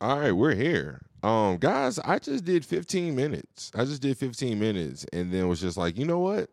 [0.00, 1.00] All right, we're here.
[1.24, 3.72] Um, guys, I just did 15 minutes.
[3.74, 6.48] I just did 15 minutes and then was just like, you know what?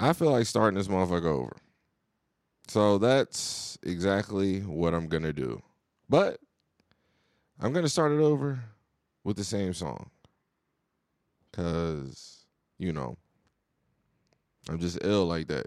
[0.00, 1.56] I feel like starting this motherfucker over.
[2.66, 5.62] So that's exactly what I'm gonna do.
[6.08, 6.40] But
[7.60, 8.58] I'm gonna start it over
[9.22, 10.10] with the same song.
[11.52, 12.44] Cause,
[12.78, 13.16] you know,
[14.68, 15.66] I'm just ill like that.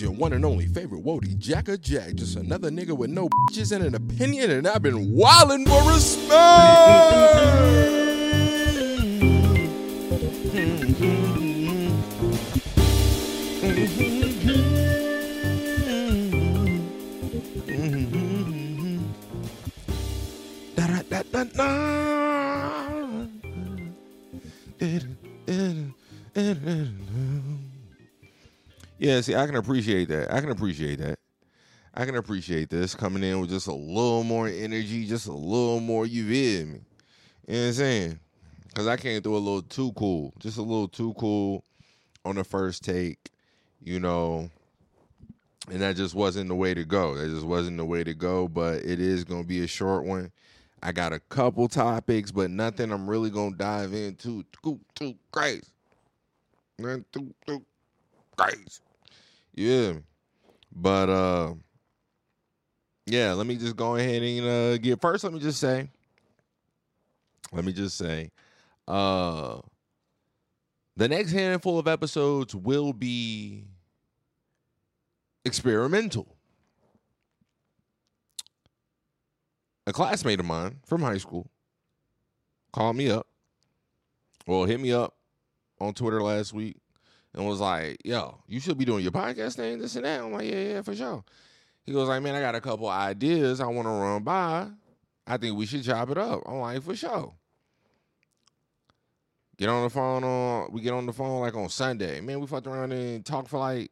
[0.00, 3.84] Your one and only favorite Wody Jacka Jack, just another nigga with no bitches and
[3.84, 6.30] an opinion, and I've been wildin' for respect.
[24.80, 25.90] Mm-hmm.
[26.34, 26.34] Mm-hmm.
[26.34, 27.09] Mm-hmm.
[29.00, 30.30] Yeah, see, I can appreciate that.
[30.30, 31.18] I can appreciate that.
[31.94, 35.80] I can appreciate this coming in with just a little more energy, just a little
[35.80, 36.04] more.
[36.04, 36.80] You feel me?
[37.48, 38.20] You know what I'm saying?
[38.68, 41.64] Because I came through a little too cool, just a little too cool
[42.26, 43.30] on the first take,
[43.82, 44.50] you know.
[45.70, 47.14] And that just wasn't the way to go.
[47.14, 48.48] That just wasn't the way to go.
[48.48, 50.30] But it is going to be a short one.
[50.82, 55.14] I got a couple topics, but nothing I'm really going to dive into too, too
[55.32, 55.62] crazy.
[56.78, 57.64] Too, too
[58.36, 58.80] crazy.
[59.54, 59.94] Yeah.
[60.72, 61.54] But uh
[63.06, 65.90] yeah, let me just go ahead and uh get first let me just say
[67.52, 68.30] let me just say
[68.86, 69.60] uh
[70.96, 73.64] the next handful of episodes will be
[75.44, 76.36] experimental.
[79.86, 81.50] A classmate of mine from high school
[82.72, 83.26] called me up.
[84.46, 85.14] Well, hit me up
[85.80, 86.76] on Twitter last week
[87.34, 90.20] and was like, yo, you should be doing your podcast thing, this and that.
[90.20, 91.24] I'm like, yeah, yeah, for sure.
[91.84, 94.68] He goes like, man, I got a couple ideas I want to run by.
[95.26, 96.42] I think we should chop it up.
[96.46, 97.34] I'm like, for sure.
[99.56, 102.20] Get on the phone on we get on the phone like on Sunday.
[102.22, 103.90] Man, we fucked around and talked for like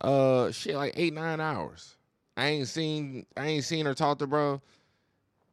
[0.00, 1.96] uh shit, like eight, nine hours.
[2.38, 4.62] I ain't seen I ain't seen her talk to bro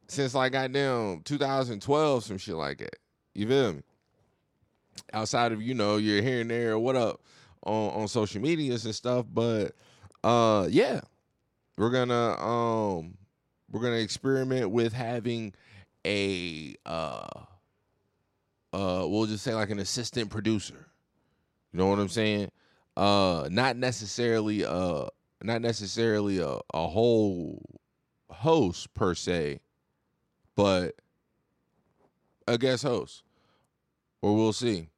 [0.08, 2.96] since like goddamn 2012, some shit like that.
[3.34, 3.82] You feel me?
[5.12, 7.20] Outside of you know you're here and there what up
[7.64, 9.72] on on social medias and stuff but
[10.24, 11.00] uh yeah
[11.76, 13.16] we're gonna um
[13.70, 15.54] we're gonna experiment with having
[16.04, 17.26] a uh
[18.72, 20.86] uh we'll just say like an assistant producer.
[21.72, 22.50] You know what i'm saying?
[22.96, 25.06] Uh not necessarily uh
[25.42, 27.62] not necessarily a, a whole
[28.30, 29.60] host per se
[30.56, 30.96] but
[32.48, 33.22] a guest host
[34.22, 34.88] or we'll see.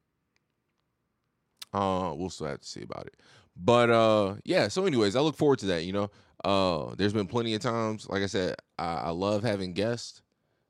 [1.72, 3.14] Uh, we'll still have to see about it.
[3.56, 4.68] But uh, yeah.
[4.68, 5.84] So, anyways, I look forward to that.
[5.84, 6.10] You know,
[6.44, 8.08] uh, there's been plenty of times.
[8.08, 10.22] Like I said, I, I love having guests.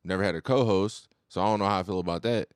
[0.05, 2.49] Never had a co-host, so I don't know how I feel about that.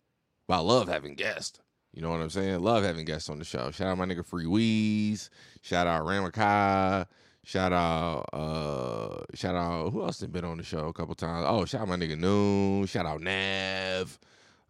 [0.49, 1.61] But I love having guests.
[1.93, 2.61] You know what I'm saying?
[2.61, 3.71] Love having guests on the show.
[3.71, 5.29] Shout out my nigga Free Weeze.
[5.63, 7.07] Shout out Ramakai.
[7.47, 11.45] Shout out, uh, shout out, who else has been on the show a couple times?
[11.47, 12.87] Oh, shout out my nigga Noon.
[12.87, 14.19] Shout out Nav.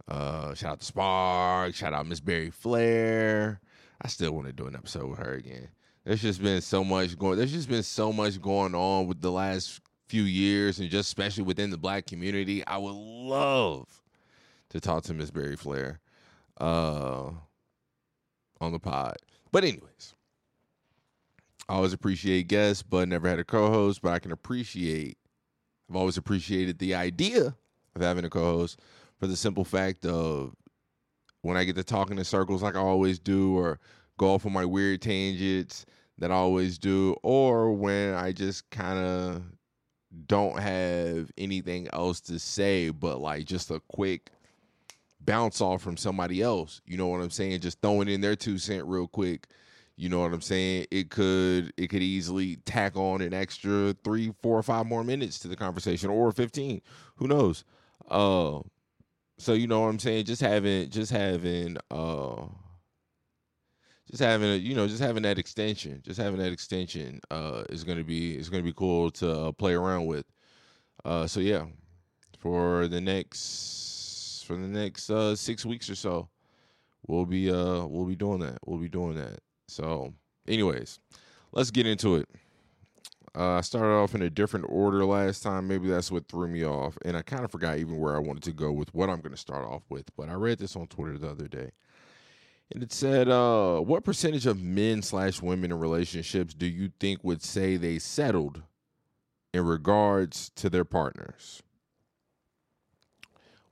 [0.07, 1.75] Uh, shout out to Spark.
[1.75, 3.61] Shout out Miss Barry Flair.
[4.03, 5.69] I still want to do an episode with her again.
[6.05, 7.39] There's just been so much going.
[7.39, 11.45] There's just been so much going on with the last few years, and just especially
[11.45, 12.67] within the black community.
[12.67, 14.03] I would love
[14.71, 16.01] to talk to Miss Barry Flair
[16.61, 17.31] uh,
[18.61, 19.17] on the pod.
[19.51, 20.15] But anyways,
[21.69, 24.03] I always appreciate guests, but never had a co-host.
[24.03, 25.17] But I can appreciate.
[25.89, 27.57] I've always appreciated the idea
[27.95, 28.79] of having a co-host
[29.19, 30.55] for the simple fact of
[31.43, 33.79] when I get to talking in circles like I always do, or
[34.19, 35.85] go off on my weird tangents
[36.19, 39.43] that I always do, or when I just kind of
[40.27, 44.31] don't have anything else to say, but like just a quick
[45.21, 46.81] bounce off from somebody else.
[46.87, 47.61] You know what I'm saying?
[47.61, 49.49] Just throwing in their two cent real quick.
[49.97, 50.87] You know what I'm saying?
[50.91, 55.39] It could it could easily tack on an extra three, four, or five more minutes
[55.41, 56.81] to the conversation, or fifteen.
[57.17, 57.65] Who knows?
[58.09, 58.61] Uh,
[59.39, 60.25] so you know what I'm saying?
[60.25, 62.47] Just having just having uh
[64.11, 66.01] just having a, you know just having that extension.
[66.05, 69.53] Just having that extension uh is going to be going to be cool to uh,
[69.53, 70.27] play around with.
[71.05, 71.67] Uh so yeah.
[72.39, 76.29] For the next for the next uh 6 weeks or so
[77.07, 78.59] we'll be uh we'll be doing that.
[78.67, 79.41] We'll be doing that.
[79.69, 80.13] So
[80.47, 81.01] anyways
[81.53, 82.29] let's get into it
[83.37, 85.67] uh, I started off in a different order last time.
[85.67, 86.97] Maybe that's what threw me off.
[87.05, 89.33] And I kind of forgot even where I wanted to go with what I'm going
[89.33, 90.15] to start off with.
[90.17, 91.71] But I read this on Twitter the other day.
[92.73, 97.23] And it said, uh, what percentage of men slash women in relationships do you think
[97.25, 98.63] would say they settled
[99.53, 101.63] in regards to their partners?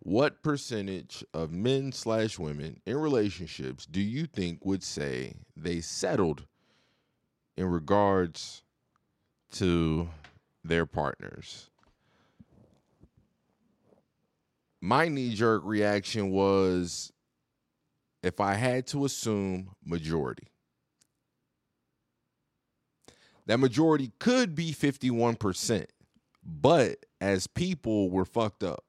[0.01, 6.47] What percentage of men slash women in relationships do you think would say they settled
[7.57, 8.63] in regards
[9.53, 10.09] to
[10.65, 11.71] their partners?
[14.81, 17.13] My knee jerk reaction was
[18.23, 20.49] if I had to assume majority.
[23.47, 25.87] That majority could be 51%,
[26.45, 28.85] but as people, we're fucked up.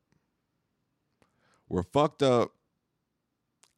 [1.67, 2.51] We're fucked up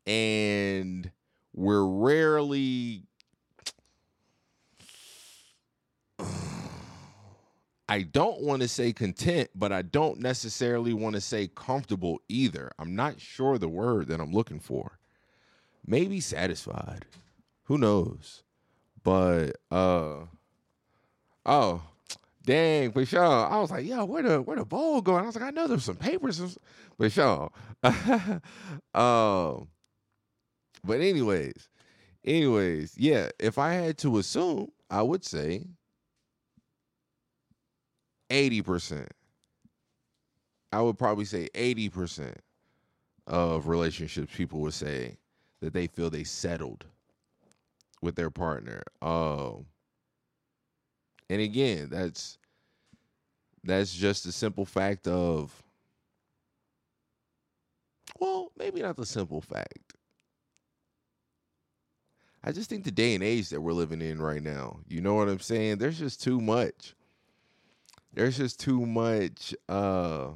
[0.06, 1.12] and
[1.54, 3.04] we're rarely
[7.88, 12.72] I don't want to say content, but I don't necessarily want to say comfortable either.
[12.80, 14.98] I'm not sure the word that I'm looking for.
[15.86, 17.06] Maybe satisfied.
[17.66, 18.44] Who knows?
[19.04, 20.26] But uh
[21.46, 21.84] oh,
[22.44, 23.22] dang, for sure.
[23.24, 25.24] I was like, yo, where the where the bowl going?
[25.24, 26.58] I was like, I know there's some papers,
[26.98, 27.52] but sure.
[27.84, 29.68] um,
[30.84, 31.70] but anyways,
[32.24, 33.30] anyways, yeah.
[33.40, 35.66] If I had to assume, I would say
[38.30, 39.08] 80%.
[40.72, 42.36] I would probably say 80%
[43.28, 45.18] of relationships people would say
[45.62, 46.86] that they feel they settled
[48.02, 48.84] with their partner.
[49.02, 49.66] Um
[51.30, 52.38] and again, that's
[53.64, 55.64] that's just the simple fact of
[58.20, 59.94] well, maybe not the simple fact.
[62.44, 65.16] I just think the day and age that we're living in right now, you know
[65.16, 65.80] what I'm saying?
[65.80, 66.94] There's just too much
[68.16, 70.30] there's just too much uh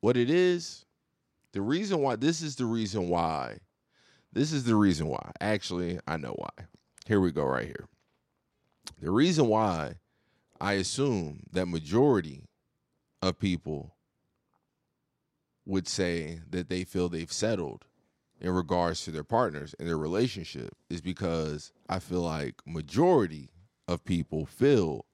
[0.00, 0.86] what it is.
[1.52, 3.58] The reason why this is the reason why
[4.32, 5.32] this is the reason why.
[5.40, 6.64] Actually i know why.
[7.06, 7.86] Here we go right here.
[9.00, 9.94] The reason why
[10.60, 12.44] i assume that majority
[13.22, 13.94] of people
[15.66, 17.84] would say that they feel they've settled
[18.40, 23.50] in regards to their partners and their relationship is because i feel like majority
[23.86, 25.04] of people feel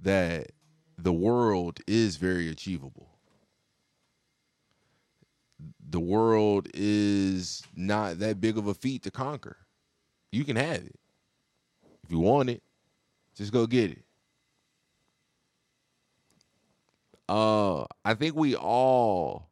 [0.00, 0.52] that
[0.98, 3.10] the world is very achievable.
[5.88, 9.56] The world is not that big of a feat to conquer.
[10.32, 10.98] You can have it.
[12.04, 12.62] If you want it,
[13.36, 14.04] just go get it.
[17.28, 19.48] Uh I think we all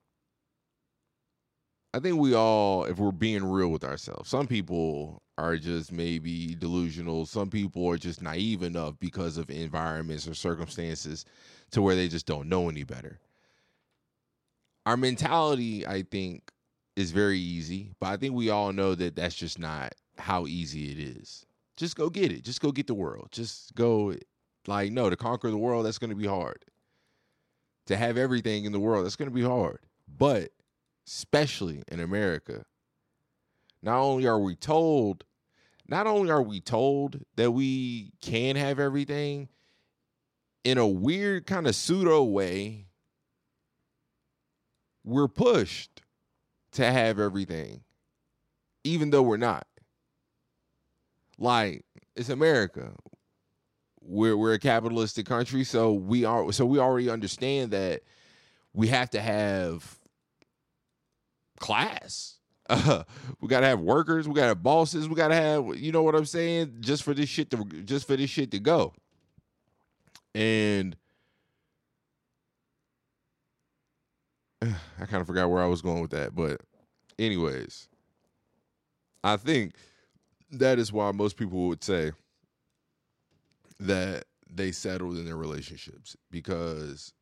[1.94, 6.54] I think we all, if we're being real with ourselves, some people are just maybe
[6.54, 7.26] delusional.
[7.26, 11.26] Some people are just naive enough because of environments or circumstances
[11.72, 13.18] to where they just don't know any better.
[14.86, 16.50] Our mentality, I think,
[16.96, 20.92] is very easy, but I think we all know that that's just not how easy
[20.92, 21.46] it is.
[21.76, 22.42] Just go get it.
[22.42, 23.28] Just go get the world.
[23.32, 24.14] Just go,
[24.66, 26.64] like, no, to conquer the world, that's going to be hard.
[27.86, 29.78] To have everything in the world, that's going to be hard.
[30.06, 30.52] But
[31.06, 32.64] especially in America,
[33.82, 35.24] not only are we told,
[35.88, 39.48] not only are we told that we can have everything
[40.64, 42.86] in a weird kind of pseudo way,
[45.04, 46.02] we're pushed
[46.72, 47.82] to have everything,
[48.84, 49.66] even though we're not.
[51.38, 52.92] Like, it's America.
[54.00, 58.02] We're we're a capitalistic country, so we are so we already understand that
[58.72, 59.98] we have to have
[61.62, 62.36] class.
[62.68, 63.04] Uh,
[63.40, 66.26] we gotta have workers, we gotta have bosses, we gotta have you know what I'm
[66.26, 68.92] saying, just for this shit to just for this shit to go.
[70.34, 70.96] And
[74.62, 76.60] I kind of forgot where I was going with that, but
[77.18, 77.88] anyways,
[79.24, 79.74] I think
[80.50, 82.12] that is why most people would say
[83.80, 87.12] that they settled in their relationships because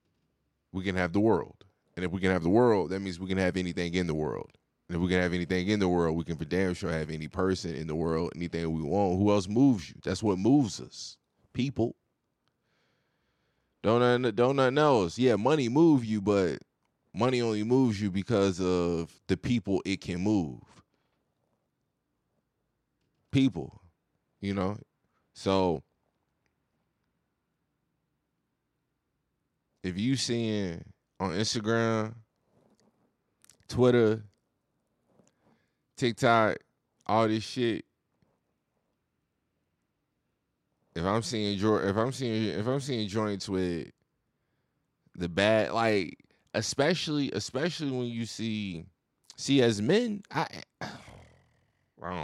[0.73, 1.65] we can have the world.
[1.97, 4.15] And if we can have the world, that means we can have anything in the
[4.15, 4.51] world.
[4.89, 7.11] And if we can have anything in the world, we can for damn sure have
[7.11, 9.19] any person in the world, anything we want.
[9.19, 9.97] Who else moves you?
[10.03, 11.17] That's what moves us.
[11.53, 11.95] People.
[13.83, 15.19] Don't don't nothing else.
[15.19, 16.59] Yeah, money move you, but
[17.15, 20.61] money only moves you because of the people it can move.
[23.31, 23.81] People,
[24.41, 24.77] you know.
[25.33, 25.83] So
[29.83, 30.85] if you seeing
[31.21, 32.15] on Instagram,
[33.69, 34.25] Twitter,
[35.97, 36.57] TikTok,
[37.07, 37.85] all this shit.
[40.97, 43.89] If I'm seeing if I'm seeing if I'm seeing joints with
[45.15, 46.19] the bad like
[46.55, 48.87] especially especially when you see
[49.37, 50.47] see as men I
[50.81, 50.91] I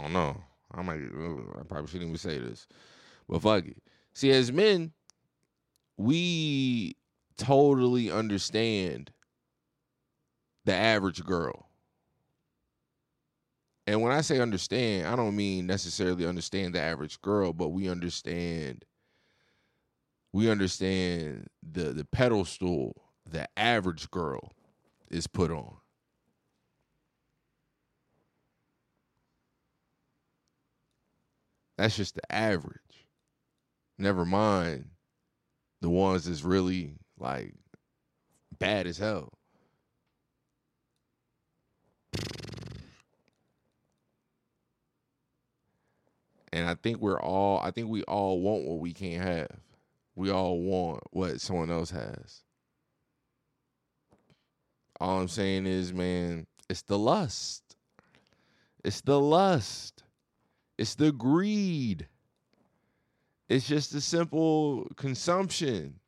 [0.01, 0.35] don't know
[0.73, 0.99] I might
[1.59, 2.67] I probably shouldn't even say this
[3.29, 3.77] but fuck it
[4.13, 4.91] see as men
[5.95, 6.97] we
[7.37, 9.11] totally understand
[10.65, 11.69] the average girl.
[13.87, 17.89] And when I say understand, I don't mean necessarily understand the average girl, but we
[17.89, 18.83] understand
[20.33, 22.93] we understand the the pedestal
[23.29, 24.51] the average girl
[25.09, 25.77] is put on.
[31.77, 33.07] That's just the average.
[33.97, 34.89] Never mind
[35.81, 37.53] the ones that's really like
[38.59, 39.33] bad as hell.
[46.53, 49.59] And I think we're all I think we all want what we can't have.
[50.15, 52.41] We all want what someone else has.
[54.99, 57.75] All I'm saying is, man, it's the lust.
[58.83, 60.03] It's the lust.
[60.77, 62.07] It's the greed.
[63.49, 65.99] It's just a simple consumption.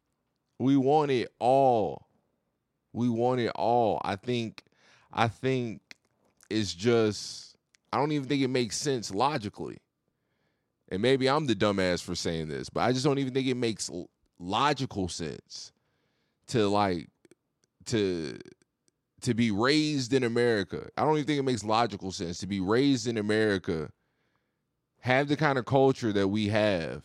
[0.59, 2.07] We want it all.
[2.93, 4.01] We want it all.
[4.03, 4.63] I think
[5.11, 5.81] I think
[6.49, 7.55] it's just
[7.91, 9.77] I don't even think it makes sense logically.
[10.91, 13.55] And maybe I'm the dumbass for saying this, but I just don't even think it
[13.55, 13.89] makes
[14.39, 15.71] logical sense
[16.47, 17.09] to like
[17.85, 18.39] to
[19.21, 20.89] to be raised in America.
[20.97, 23.91] I don't even think it makes logical sense to be raised in America,
[25.01, 27.03] have the kind of culture that we have,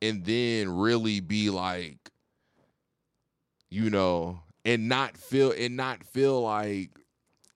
[0.00, 2.09] and then really be like,
[3.70, 6.90] you know, and not feel and not feel like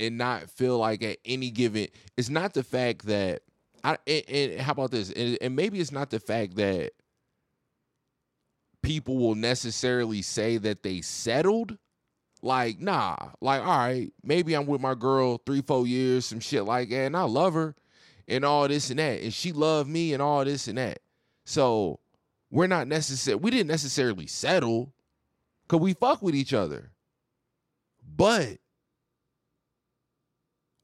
[0.00, 3.42] and not feel like at any given it's not the fact that
[3.82, 5.10] I and, and how about this?
[5.10, 6.92] And, and maybe it's not the fact that
[8.82, 11.76] people will necessarily say that they settled.
[12.42, 16.64] Like, nah, like, all right, maybe I'm with my girl three, four years, some shit
[16.64, 17.74] like that, and I love her
[18.28, 20.98] and all this and that, and she loved me and all this and that.
[21.46, 22.00] So
[22.50, 24.92] we're not necessarily, we didn't necessarily settle
[25.66, 26.90] because we fuck with each other.
[28.16, 28.58] But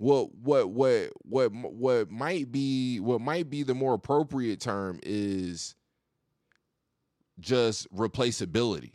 [0.00, 5.74] what what what what what might be what might be the more appropriate term is
[7.38, 8.92] just replaceability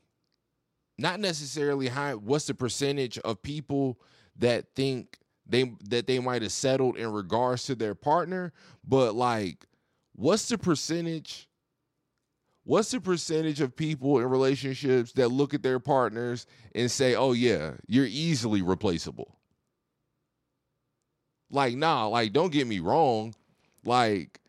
[0.98, 4.00] not necessarily high what's the percentage of people
[4.36, 8.52] that think they that they might have settled in regards to their partner
[8.84, 9.68] but like
[10.16, 11.48] what's the percentage
[12.66, 16.46] what's the percentage of people in relationships that look at their partners
[16.76, 19.36] and say oh yeah you're easily replaceable
[21.50, 23.34] like, nah, like, don't get me wrong.
[23.86, 24.40] Like,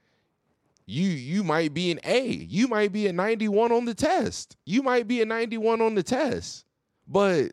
[0.87, 2.26] you you might be an A.
[2.26, 4.56] You might be a 91 on the test.
[4.64, 6.64] You might be a 91 on the test.
[7.06, 7.52] But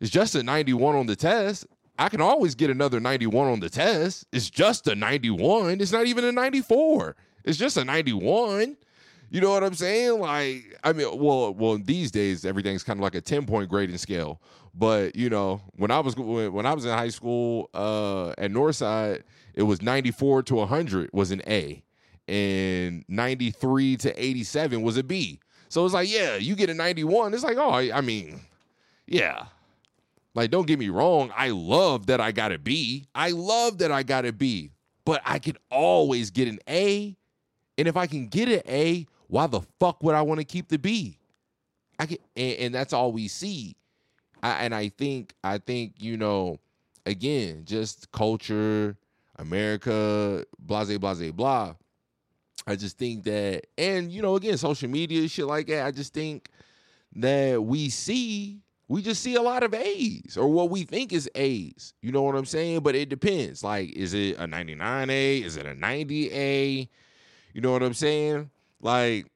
[0.00, 1.66] it's just a 91 on the test.
[1.98, 4.26] I can always get another 91 on the test.
[4.32, 5.80] It's just a 91.
[5.80, 7.16] It's not even a 94.
[7.44, 8.76] It's just a 91.
[9.30, 10.20] You know what I'm saying?
[10.20, 13.98] Like, I mean, well, well, these days everything's kind of like a 10 point grading
[13.98, 14.40] scale.
[14.74, 18.50] But you know, when I was when, when I was in high school uh, at
[18.50, 19.22] Northside,
[19.54, 21.82] it was 94 to 100 was an A,
[22.28, 25.40] and 93 to 87 was a B.
[25.68, 27.34] So it's like, yeah, you get a 91.
[27.34, 28.40] It's like, oh, I, I mean,
[29.06, 29.46] yeah.
[30.34, 31.32] Like, don't get me wrong.
[31.36, 33.06] I love that I got a B.
[33.14, 34.70] I love that I got a B.
[35.04, 37.16] But I could always get an A.
[37.78, 40.68] And if I can get an A, why the fuck would I want to keep
[40.68, 41.18] the B?
[41.98, 43.76] I can, and, and that's all we see.
[44.42, 46.58] I, and I think, I think, you know,
[47.06, 48.96] again, just culture,
[49.36, 51.74] America, blase, blase, blah.
[52.66, 55.86] I just think that, and you know, again, social media, shit like that.
[55.86, 56.48] I just think
[57.14, 61.30] that we see, we just see a lot of A's or what we think is
[61.34, 61.94] A's.
[62.02, 62.80] You know what I'm saying?
[62.80, 63.62] But it depends.
[63.62, 65.44] Like, is it a 99A?
[65.44, 66.88] Is it a 90A?
[67.52, 68.50] You know what I'm saying?
[68.86, 69.26] Like,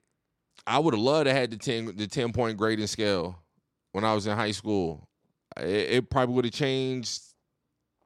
[0.65, 3.37] I would have loved to had the 10 the 10 point grading scale
[3.91, 5.09] when I was in high school.
[5.57, 7.21] It, it probably would have changed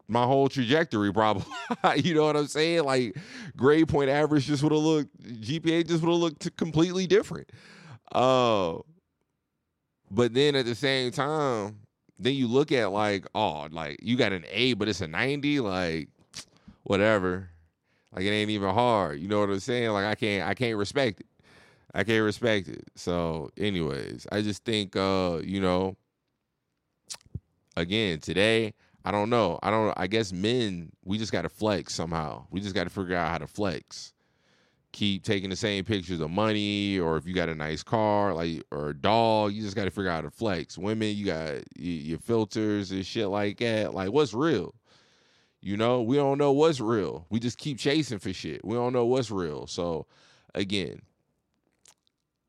[0.08, 1.44] my whole trajectory probably.
[1.96, 2.84] you know what I'm saying?
[2.84, 3.18] Like
[3.56, 7.52] grade point average just would have looked GPA just would have looked completely different.
[8.10, 8.78] Uh
[10.10, 11.80] but then at the same time,
[12.18, 15.60] then you look at like, oh, like you got an A, but it's a 90,
[15.60, 16.08] like
[16.84, 17.50] whatever.
[18.14, 19.20] Like it ain't even hard.
[19.20, 19.90] You know what I'm saying?
[19.90, 21.26] Like I can't I can't respect it.
[21.94, 22.84] I can't respect it.
[22.96, 25.96] So, anyways, I just think uh, you know,
[27.76, 28.74] again, today
[29.04, 29.58] I don't know.
[29.62, 29.92] I don't.
[29.98, 32.46] I guess men, we just got to flex somehow.
[32.50, 34.12] We just got to figure out how to flex.
[34.92, 38.62] Keep taking the same pictures of money, or if you got a nice car, like
[38.70, 40.78] or a dog, you just got to figure out how to flex.
[40.78, 43.92] Women, you got your filters and shit like that.
[43.92, 44.74] Like, what's real?
[45.60, 47.26] You know, we don't know what's real.
[47.28, 48.64] We just keep chasing for shit.
[48.64, 49.66] We don't know what's real.
[49.66, 50.06] So,
[50.54, 51.02] again,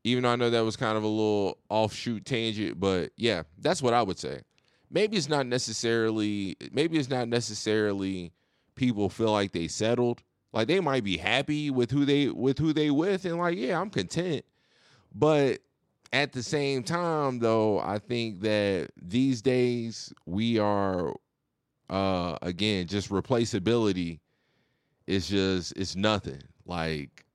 [0.06, 3.82] even though I know that was kind of a little offshoot tangent, but yeah, that's
[3.82, 4.40] what I would say
[4.90, 8.32] maybe it's not necessarily maybe it's not necessarily
[8.74, 10.22] people feel like they settled.
[10.52, 13.80] Like they might be happy with who they with who they with and like, yeah,
[13.80, 14.44] I'm content.
[15.14, 15.58] But
[16.12, 21.14] at the same time though, I think that these days we are
[21.90, 24.20] uh again, just replaceability
[25.06, 26.42] is just it's nothing.
[26.64, 27.25] Like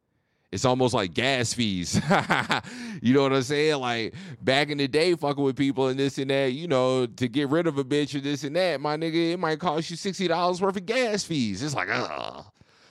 [0.52, 1.96] it's almost like gas fees.
[3.02, 3.80] you know what I'm saying?
[3.80, 7.28] Like back in the day, fucking with people and this and that, you know, to
[7.30, 9.96] get rid of a bitch or this and that, my nigga, it might cost you
[9.96, 11.64] $60 worth of gas fees.
[11.64, 12.46] It's like, ugh.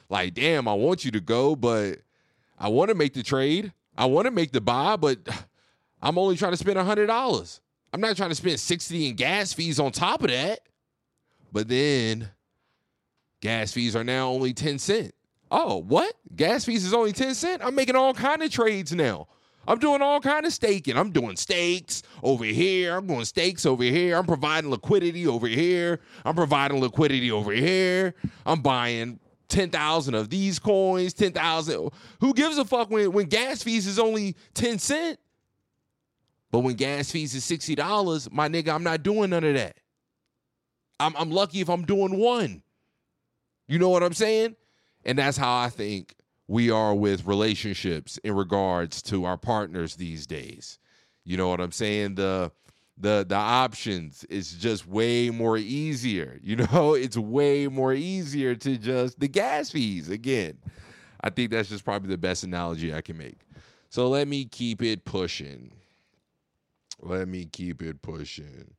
[0.09, 1.99] Like, damn, I want you to go, but
[2.59, 3.73] I want to make the trade.
[3.97, 5.19] I want to make the buy, but
[6.03, 7.61] I'm only trying to spend $100.
[7.93, 10.61] I'm not trying to spend 60 in gas fees on top of that.
[11.53, 12.31] But then
[13.43, 15.13] gas fees are now only 10 cents.
[15.51, 16.15] Oh, what?
[16.35, 17.65] Gas fees is only 10 cents?
[17.65, 19.27] I'm making all kind of trades now.
[19.67, 20.97] I'm doing all kind of staking.
[20.97, 22.97] I'm doing stakes over here.
[22.97, 24.17] I'm doing stakes over here.
[24.17, 26.01] I'm providing liquidity over here.
[26.25, 28.15] I'm providing liquidity over here.
[28.47, 31.91] I'm buying 10,000 of these coins, 10,000.
[32.21, 35.19] Who gives a fuck when, when gas fees is only 10 cent?
[36.51, 39.77] But when gas fees is $60, my nigga, I'm not doing none of that.
[40.99, 42.63] I'm, I'm lucky if I'm doing one.
[43.69, 44.57] You know what I'm saying?
[45.05, 46.15] And that's how I think
[46.47, 50.79] we are with relationships in regards to our partners these days.
[51.25, 52.17] You know what I'm saying?
[52.17, 52.51] The
[52.99, 56.39] the the options is just way more easier.
[56.43, 60.59] You know, it's way more easier to just the gas fees again.
[61.23, 63.39] I think that's just probably the best analogy I can make.
[63.91, 65.73] So let me keep it pushing.
[67.01, 68.75] Let me keep it pushing.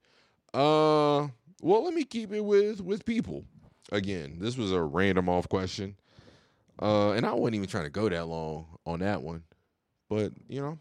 [0.54, 1.30] Uh
[1.62, 3.46] well, let me keep it with with people.
[3.92, 5.96] Again, this was a random off question.
[6.80, 9.44] Uh, and I wasn't even trying to go that long on that one,
[10.10, 10.78] but you know,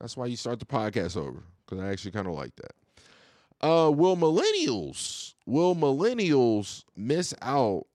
[0.00, 2.72] that's why you start the podcast over because I actually kind of like that.
[3.62, 7.86] Uh, will millennials will millennials miss out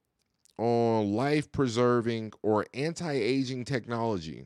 [0.58, 4.46] on life preserving or anti aging technology,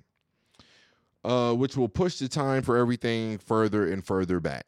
[1.24, 4.66] uh, which will push the time for everything further and further back?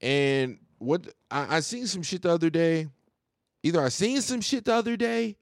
[0.00, 2.88] And what I, I seen some shit the other day.
[3.62, 5.38] Either I seen some shit the other day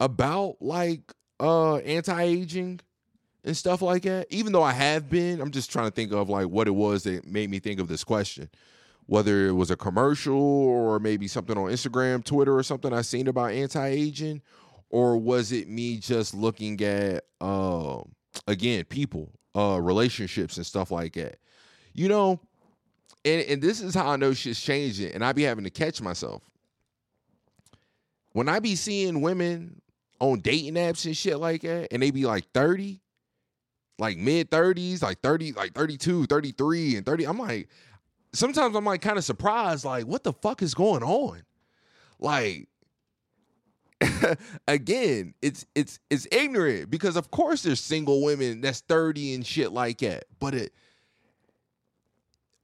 [0.00, 2.80] about like uh anti-aging
[3.44, 6.28] and stuff like that even though i have been i'm just trying to think of
[6.28, 8.48] like what it was that made me think of this question.
[9.06, 13.26] Whether it was a commercial or maybe something on instagram twitter or something i seen
[13.26, 14.42] about anti-aging
[14.90, 18.00] or was it me just looking at uh,
[18.46, 21.38] again people uh relationships and stuff like that?
[21.94, 22.40] You know
[23.24, 26.00] and, and this is how i know shit's changing and i be having to catch
[26.02, 26.42] myself.
[28.32, 29.80] When i be seeing women
[30.20, 33.00] on dating apps and shit like that, and they be like 30,
[33.98, 37.24] like mid 30s, like 30, like 32, 33, and 30.
[37.26, 37.68] I'm like,
[38.32, 41.42] sometimes I'm like kind of surprised, like, what the fuck is going on?
[42.18, 42.68] Like,
[44.68, 49.72] again, it's it's it's ignorant because of course there's single women that's 30 and shit
[49.72, 50.24] like that.
[50.38, 50.72] But it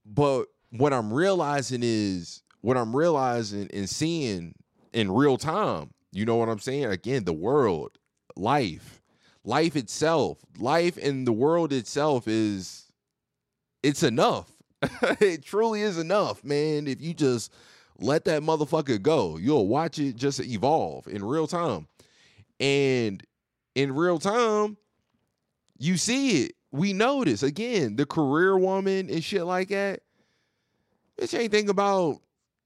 [0.04, 4.54] but what I'm realizing is what I'm realizing and seeing
[4.92, 6.84] in real time, you know what I'm saying?
[6.86, 7.98] Again, the world,
[8.36, 9.02] life,
[9.44, 12.86] life itself, life in the world itself is
[13.82, 14.50] it's enough.
[15.20, 16.86] it truly is enough, man.
[16.86, 17.52] If you just
[17.98, 21.88] let that motherfucker go, you'll watch it just evolve in real time.
[22.60, 23.22] And
[23.74, 24.76] in real time,
[25.78, 26.52] you see it.
[26.70, 30.00] We notice again the career woman and shit like that.
[31.20, 32.20] Bitch ain't think about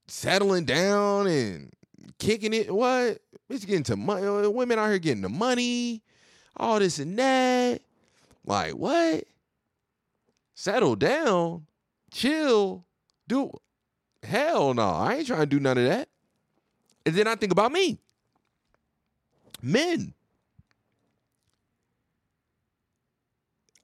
[0.06, 1.72] settling down and
[2.18, 2.74] kicking it.
[2.74, 3.18] What?
[3.50, 4.26] Bitch getting to money.
[4.26, 6.02] Uh, women out here getting the money,
[6.56, 7.80] all this and that.
[8.44, 9.24] Like what?
[10.54, 11.66] Settle down,
[12.12, 12.84] chill,
[13.26, 13.50] do.
[14.22, 16.08] Hell no, I ain't trying to do none of that.
[17.06, 17.98] And then I think about me,
[19.62, 20.12] men.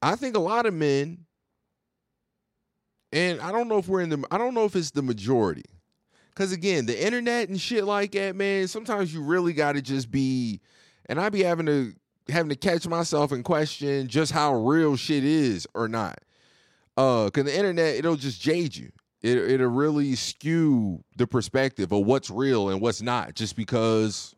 [0.02, 1.24] I think a lot of men,
[3.10, 5.64] and I don't know if we're in the, I don't know if it's the majority.
[6.34, 10.60] Cause again, the internet and shit like that, man, sometimes you really gotta just be,
[11.06, 11.94] and I be having to
[12.28, 16.18] having to catch myself and question just how real shit is or not.
[16.96, 18.90] Uh, cause the internet, it'll just jade you.
[19.22, 24.34] It it'll really skew the perspective of what's real and what's not, just because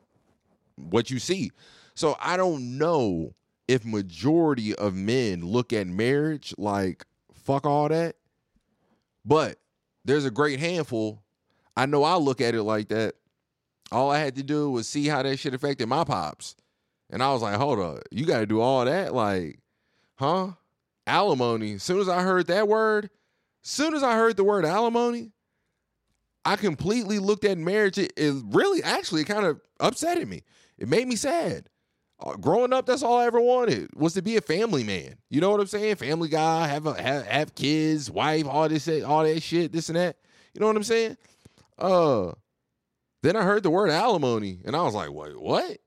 [0.77, 1.51] what you see.
[1.95, 3.35] So I don't know
[3.69, 8.17] if majority of men look at marriage like fuck all that.
[9.25, 9.59] But
[10.05, 11.23] there's a great handful.
[11.77, 13.15] I know I look at it like that.
[13.93, 16.57] All I had to do was see how that shit affected my pops.
[17.11, 19.15] And I was like, hold up, you got to do all that?
[19.15, 19.61] Like,
[20.17, 20.53] huh?
[21.07, 21.75] Alimony.
[21.75, 23.11] As soon as I heard that word,
[23.65, 25.31] as soon as I heard the word alimony,
[26.45, 27.99] I completely looked at marriage.
[27.99, 30.43] It, it really, actually, kind of upsetted me.
[30.79, 31.69] It made me sad.
[32.19, 35.17] Uh, growing up, that's all I ever wanted was to be a family man.
[35.29, 35.97] You know what I'm saying?
[35.97, 39.97] Family guy, have a have, have kids, wife, all this, all that shit, this and
[39.97, 40.17] that.
[40.55, 41.17] You know what I'm saying?
[41.79, 42.33] Uh,
[43.23, 45.79] then I heard the word alimony, and I was like, wait, what?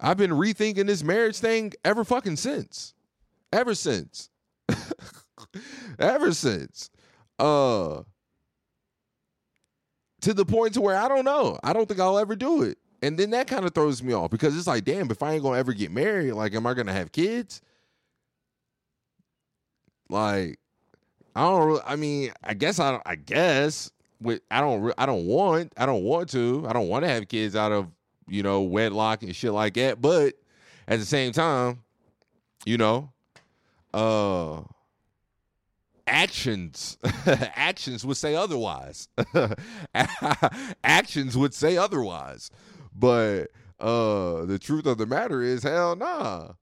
[0.00, 2.94] I've been rethinking this marriage thing ever fucking since.
[3.52, 4.30] Ever since.
[5.98, 6.90] ever since.
[7.38, 8.02] Uh
[10.22, 11.58] to the point to where I don't know.
[11.62, 12.78] I don't think I'll ever do it.
[13.02, 15.42] And then that kind of throws me off because it's like, damn, if I ain't
[15.42, 17.62] gonna ever get married, like, am I gonna have kids?
[20.10, 20.58] Like,
[21.36, 21.66] I don't.
[21.66, 22.92] Really, I mean, I guess I.
[22.92, 23.90] don't- I guess
[24.20, 24.92] with I don't.
[24.98, 25.72] I don't want.
[25.76, 26.66] I don't want to.
[26.68, 27.88] I don't want to have kids out of
[28.28, 30.00] you know wedlock and shit like that.
[30.00, 30.34] But
[30.88, 31.82] at the same time,
[32.66, 33.10] you know,
[33.94, 34.62] uh,
[36.06, 39.08] actions actions would say otherwise.
[40.84, 42.50] actions would say otherwise.
[42.94, 43.46] But
[43.78, 46.52] uh, the truth of the matter is, hell nah.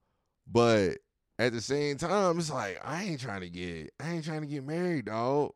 [0.51, 0.99] But
[1.39, 4.47] at the same time, it's like I ain't trying to get I ain't trying to
[4.47, 5.53] get married, dog.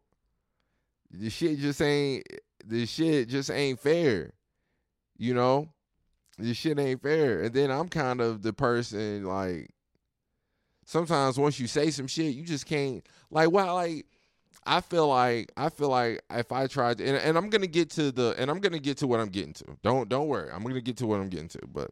[1.12, 2.26] The shit just ain't
[2.66, 4.32] the shit just ain't fair.
[5.18, 5.70] You know?
[6.38, 7.44] This shit ain't fair.
[7.44, 9.72] And then I'm kind of the person like
[10.86, 14.06] sometimes once you say some shit, you just can't like well like
[14.66, 17.90] I feel like I feel like if I tried to, and, and I'm gonna get
[17.92, 19.66] to the and I'm gonna get to what I'm getting to.
[19.84, 20.50] Don't don't worry.
[20.50, 21.60] I'm gonna get to what I'm getting to.
[21.68, 21.92] But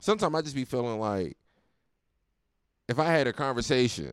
[0.00, 1.36] sometimes I just be feeling like
[2.88, 4.12] if I had a conversation,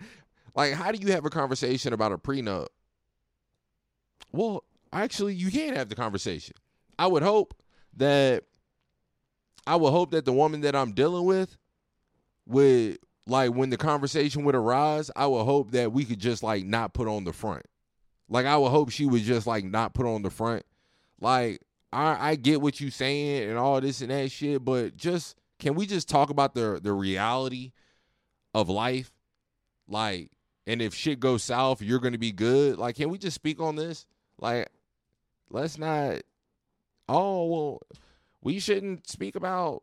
[0.54, 2.68] like how do you have a conversation about a prenup?
[4.32, 6.54] Well, actually, you can't have the conversation.
[6.98, 7.54] I would hope
[7.96, 8.44] that
[9.66, 11.56] I would hope that the woman that I'm dealing with
[12.46, 16.64] would like when the conversation would arise, I would hope that we could just like
[16.64, 17.64] not put on the front.
[18.28, 20.64] Like I would hope she would just like not put on the front.
[21.20, 21.60] Like
[21.92, 25.74] I I get what you saying and all this and that shit, but just can
[25.74, 27.72] we just talk about the the reality
[28.54, 29.12] of life?
[29.88, 30.30] Like
[30.66, 32.78] and if shit goes south, you're going to be good.
[32.78, 34.06] Like can we just speak on this?
[34.38, 34.68] Like
[35.52, 36.22] let's not
[37.08, 37.80] oh well
[38.42, 39.82] we shouldn't speak about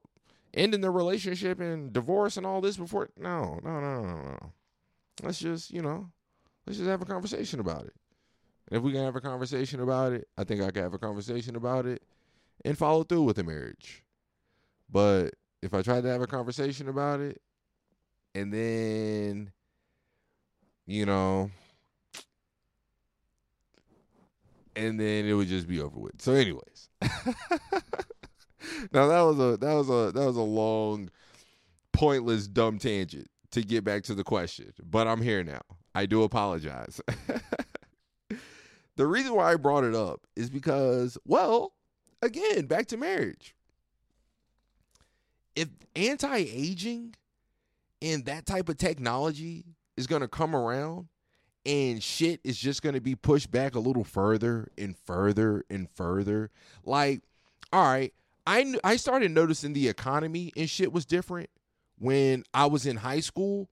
[0.53, 4.53] ending the relationship and divorce and all this before no no no no no
[5.23, 6.09] let's just you know
[6.65, 7.93] let's just have a conversation about it
[8.67, 10.99] and if we can have a conversation about it i think i can have a
[10.99, 12.01] conversation about it
[12.65, 14.03] and follow through with the marriage
[14.89, 17.41] but if i tried to have a conversation about it
[18.39, 19.51] and then
[20.85, 21.49] you know
[24.75, 26.89] and then it would just be over with so anyways
[28.91, 31.09] now that was a that was a that was a long
[31.93, 35.61] pointless dumb tangent to get back to the question, but I'm here now.
[35.95, 37.01] I do apologize.
[38.95, 41.73] the reason why I brought it up is because, well,
[42.21, 43.55] again, back to marriage.
[45.55, 47.15] If anti aging
[48.01, 49.65] and that type of technology
[49.97, 51.07] is going to come around
[51.65, 55.89] and shit is just going to be pushed back a little further and further and
[55.95, 56.51] further,
[56.83, 57.21] like,
[57.71, 58.13] all right,
[58.47, 61.49] I, I started noticing the economy and shit was different
[61.99, 63.69] when I was in high school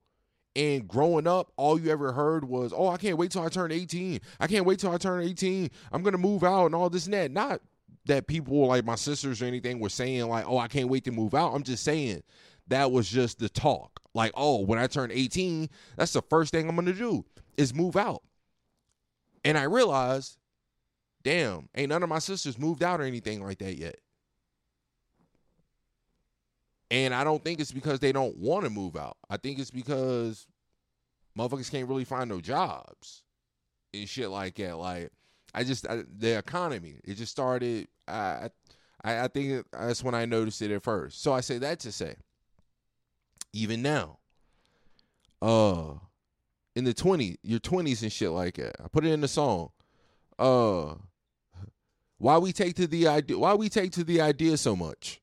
[0.58, 3.72] and growing up, all you ever heard was, "Oh, I can't wait till I turn
[3.72, 4.20] 18.
[4.40, 5.70] I can't wait till I turn 18.
[5.92, 7.62] I'm gonna move out and all this and that." Not
[8.06, 11.12] that people like my sisters or anything were saying like, "Oh, I can't wait to
[11.12, 12.24] move out." I'm just saying
[12.68, 13.97] that was just the talk.
[14.14, 17.26] Like, "Oh, when I turn 18, that's the first thing I'm gonna do
[17.58, 18.24] is move out."
[19.44, 20.38] And I realized,
[21.24, 24.00] damn, ain't none of my sisters moved out or anything like that yet.
[26.90, 29.18] And I don't think it's because they don't want to move out.
[29.30, 30.48] I think it's because
[31.38, 33.24] motherfuckers can't really find no jobs
[33.94, 34.78] and shit like that.
[34.78, 35.12] Like,
[35.54, 36.96] I just I, the economy.
[37.04, 37.88] It just started.
[38.08, 38.50] I,
[39.04, 41.22] I I think that's when I noticed it at first.
[41.22, 42.16] So I say that to say,
[43.58, 44.20] even now,
[45.42, 45.94] uh,
[46.76, 48.76] in the twenty, your twenties and shit like that.
[48.84, 49.72] I put it in the song.
[50.38, 50.96] Uh,
[52.18, 53.38] why we take to the idea?
[53.38, 55.22] Why we take to the idea so much?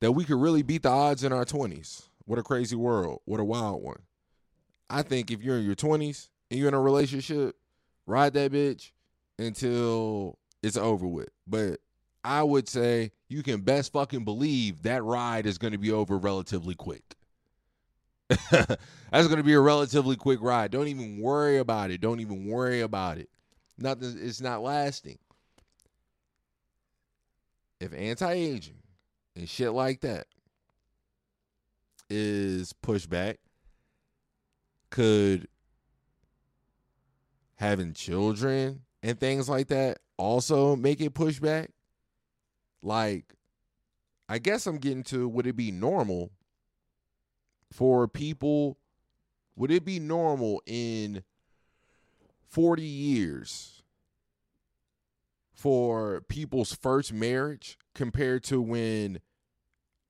[0.00, 2.08] that we could really beat the odds in our 20s.
[2.24, 3.20] What a crazy world.
[3.24, 4.02] What a wild one.
[4.90, 7.56] I think if you're in your 20s and you're in a relationship,
[8.06, 8.92] ride that bitch
[9.38, 11.30] until it's over with.
[11.46, 11.80] But
[12.24, 16.18] I would say you can best fucking believe that ride is going to be over
[16.18, 17.15] relatively quick.
[18.50, 20.70] That's going to be a relatively quick ride.
[20.70, 22.00] Don't even worry about it.
[22.00, 23.28] Don't even worry about it.
[23.78, 25.18] Nothing it's not lasting.
[27.78, 28.82] If anti-aging
[29.36, 30.26] and shit like that
[32.08, 33.38] is pushed back.
[34.90, 35.48] Could
[37.56, 41.70] having children and things like that also make it push back?
[42.82, 43.34] Like,
[44.28, 46.30] I guess I'm getting to would it be normal
[47.72, 48.78] for people?
[49.56, 51.22] Would it be normal in
[52.48, 53.82] 40 years
[55.54, 59.20] for people's first marriage compared to when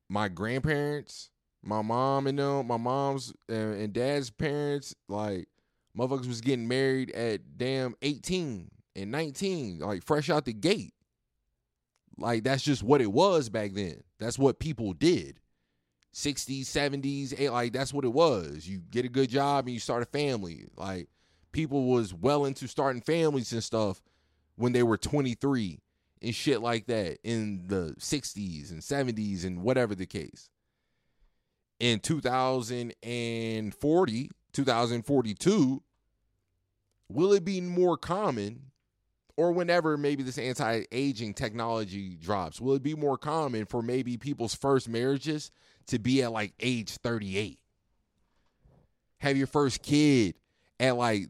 [0.09, 1.31] my grandparents,
[1.63, 5.49] my mom and them, my mom's and, dad's parents, like
[5.97, 10.95] motherfuckers was getting married at damn 18 and 19, like fresh out the gate.
[12.19, 14.03] Like that's just what it was back then.
[14.19, 15.39] That's what people did.
[16.17, 18.67] 60s, 70s, eh, like that's what it was.
[18.67, 20.65] You get a good job and you start a family.
[20.75, 21.09] Like
[21.53, 24.01] people was well into starting families and stuff
[24.57, 25.79] when they were 23
[26.23, 30.49] and shit like that in the 60s and 70s and whatever the case.
[31.79, 35.83] In 2040, 2042,
[37.11, 38.71] will it be more common
[39.37, 44.55] or whenever maybe this anti-aging technology drops, will it be more common for maybe people's
[44.55, 45.51] first marriages
[45.87, 47.59] to be at like age 38?
[49.19, 50.35] Have your first kid
[50.81, 51.29] at like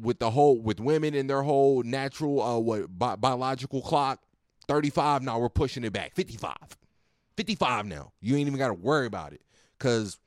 [0.00, 4.20] with the whole with women and their whole natural uh what bi- biological clock
[4.66, 6.14] 35 now we're pushing it back.
[6.14, 6.54] 55
[7.36, 8.12] 55 now.
[8.20, 9.40] You ain't even got to worry about it
[9.78, 10.18] because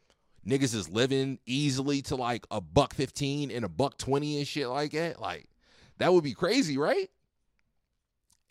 [0.48, 4.70] niggas is living easily to like a buck 15 and a buck 20 and shit
[4.70, 5.20] like that.
[5.20, 5.50] Like
[5.98, 7.10] that would be crazy right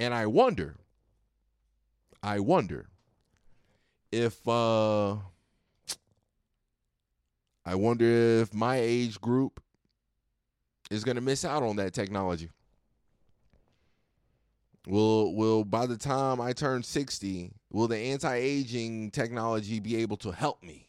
[0.00, 0.76] and i wonder
[2.22, 2.88] i wonder
[4.10, 5.12] if uh
[7.64, 9.62] i wonder if my age group
[10.90, 12.50] is going to miss out on that technology
[14.86, 20.30] Will will by the time I turn 60, will the anti-aging technology be able to
[20.30, 20.88] help me?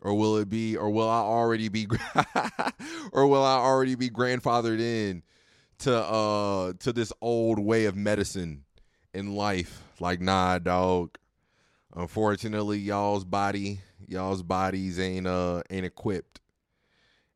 [0.00, 1.88] Or will it be or will I already be
[3.12, 5.24] or will I already be grandfathered in
[5.80, 8.64] to uh to this old way of medicine
[9.14, 9.82] in life?
[10.00, 11.16] Like nah, dog.
[11.94, 16.40] Unfortunately, y'all's body, y'all's bodies ain't uh ain't equipped.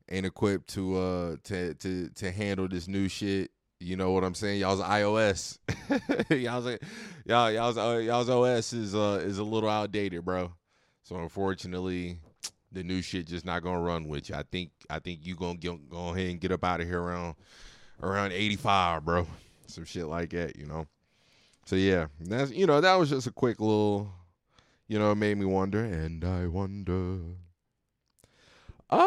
[0.09, 3.51] Ain't equipped to uh to to to handle this new shit
[3.83, 4.61] you know what I'm saying?
[4.61, 5.59] Y'all's iOS,
[6.29, 6.79] y'all's
[7.25, 10.53] y'all y'all's uh, y'all's OS is uh is a little outdated, bro.
[11.03, 12.19] So unfortunately,
[12.71, 14.35] the new shit just not gonna run with you.
[14.35, 17.01] I think I think you gonna get, go ahead and get up out of here
[17.01, 17.35] around
[18.03, 19.27] around 85, bro.
[19.67, 20.85] Some shit like that, you know.
[21.65, 24.11] So yeah, that's you know that was just a quick little,
[24.87, 27.19] you know, it made me wonder, and I wonder.
[28.89, 28.99] Uh,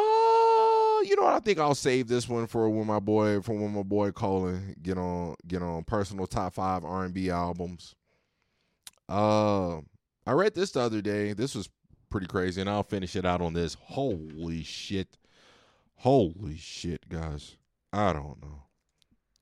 [1.03, 1.35] you know what?
[1.35, 4.75] I think I'll save this one for when my boy, for when my boy Colin
[4.83, 7.95] get on, get on personal top five R and B albums.
[9.09, 9.77] Uh,
[10.27, 11.35] I read this the other day.
[11.35, 11.69] This was
[12.11, 13.77] pretty crazy, and I'll finish it out on this.
[13.81, 15.19] Holy shit.
[15.97, 17.57] Holy shit, guys.
[17.93, 18.66] I don't know.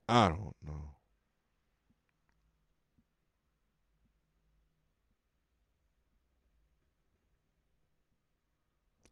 [0.08, 0.90] I don't know.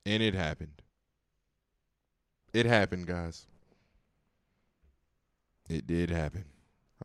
[0.05, 0.83] And it happened.
[2.53, 3.47] It happened, guys.
[5.69, 6.45] It did happen.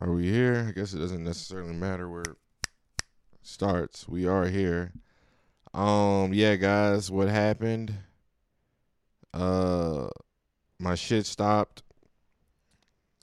[0.01, 0.65] Are we here?
[0.67, 2.37] I guess it doesn't necessarily matter where it
[3.41, 4.07] starts.
[4.07, 4.91] We are here.
[5.73, 7.93] Um, yeah, guys, what happened?
[9.33, 10.09] Uh
[10.79, 11.83] my shit stopped.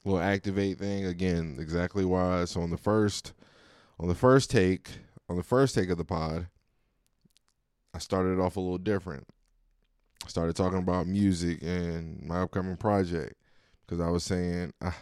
[0.05, 2.45] Little activate thing again, exactly why.
[2.45, 3.33] So on the first
[3.99, 4.91] on the first take,
[5.29, 6.49] on the first take of the pod,
[7.95, 9.27] I started off a little different.
[10.25, 13.35] I started talking about music and my upcoming project
[13.81, 14.93] because I was saying I,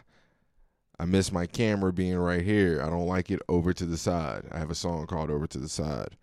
[0.99, 2.83] I miss my camera being right here.
[2.83, 4.45] I don't like it over to the side.
[4.53, 6.17] I have a song called Over to the Side.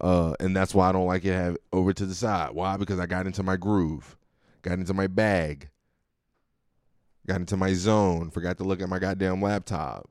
[0.00, 2.52] Uh, and that's why I don't like it have over to the side.
[2.52, 2.76] Why?
[2.76, 4.16] Because I got into my groove,
[4.62, 5.68] got into my bag,
[7.26, 10.08] got into my zone, forgot to look at my goddamn laptop.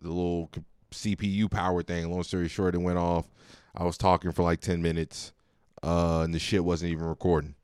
[0.00, 0.50] The little
[0.92, 3.26] CPU power thing, long story short, it went off.
[3.76, 5.32] I was talking for like 10 minutes,
[5.82, 7.54] uh, and the shit wasn't even recording.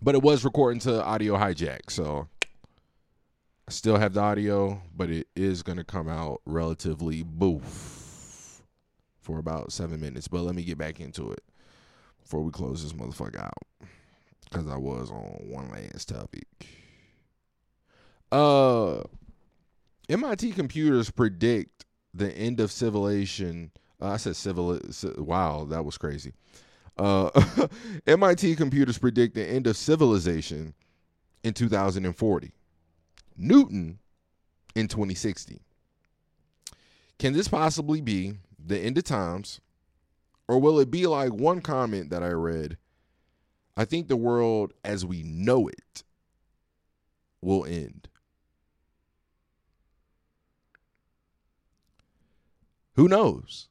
[0.00, 2.28] But it was recording to audio hijack, so
[3.66, 8.62] I still have the audio, but it is gonna come out relatively boof
[9.20, 10.28] for about seven minutes.
[10.28, 11.42] But let me get back into it
[12.20, 13.88] before we close this motherfucker out.
[14.50, 16.46] Cause I was on one last topic.
[18.30, 19.02] Uh
[20.08, 23.70] MIT computers predict the end of civilization.
[24.00, 24.80] Uh, I said civil.
[25.18, 26.32] Wow, that was crazy.
[26.96, 27.30] Uh,
[28.06, 30.74] MIT computers predict the end of civilization
[31.44, 32.52] in 2040.
[33.36, 33.98] Newton
[34.74, 35.60] in 2060.
[37.18, 39.60] Can this possibly be the end of times?
[40.48, 42.78] Or will it be like one comment that I read?
[43.76, 46.02] I think the world as we know it
[47.42, 48.08] will end.
[52.98, 53.68] Who knows?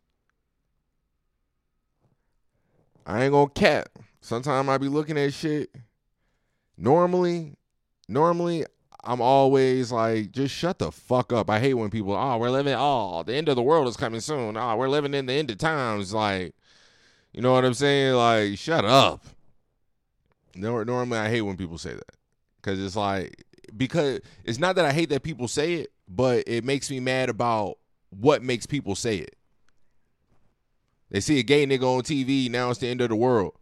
[3.05, 3.89] I ain't gonna cap.
[4.21, 5.69] Sometimes I be looking at shit.
[6.77, 7.57] Normally,
[8.07, 8.65] normally
[9.03, 11.49] I'm always like, just shut the fuck up.
[11.49, 14.21] I hate when people, oh, we're living, oh, the end of the world is coming
[14.21, 14.55] soon.
[14.55, 16.13] Oh, we're living in the end of times.
[16.13, 16.55] Like,
[17.33, 18.13] you know what I'm saying?
[18.13, 19.25] Like, shut up.
[20.55, 22.15] Normally, I hate when people say that
[22.61, 23.43] because it's like,
[23.75, 27.27] because it's not that I hate that people say it, but it makes me mad
[27.27, 27.77] about
[28.19, 29.35] what makes people say it.
[31.09, 33.53] They see a gay nigga on TV, now it's the end of the world.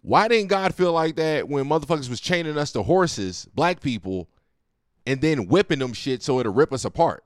[0.00, 4.28] Why didn't God feel like that when motherfuckers was chaining us to horses, black people,
[5.06, 7.24] and then whipping them shit so it'll rip us apart?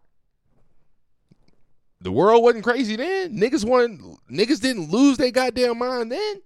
[2.01, 3.37] The world wasn't crazy then.
[3.37, 6.35] Niggas weren't niggas didn't lose their goddamn mind then.
[6.35, 6.43] Get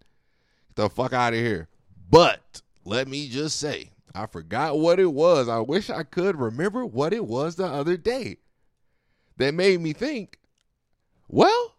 [0.75, 1.69] the fuck out of here.
[2.11, 5.49] But let me just say, I forgot what it was.
[5.49, 8.39] I wish I could remember what it was the other day
[9.38, 10.38] that made me think,
[11.29, 11.75] well,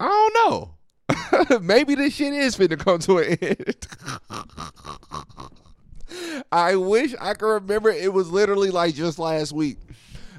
[0.00, 1.60] I don't know.
[1.60, 3.86] Maybe this shit is finna come to an end.
[6.52, 9.78] I wish I could remember it was literally like just last week.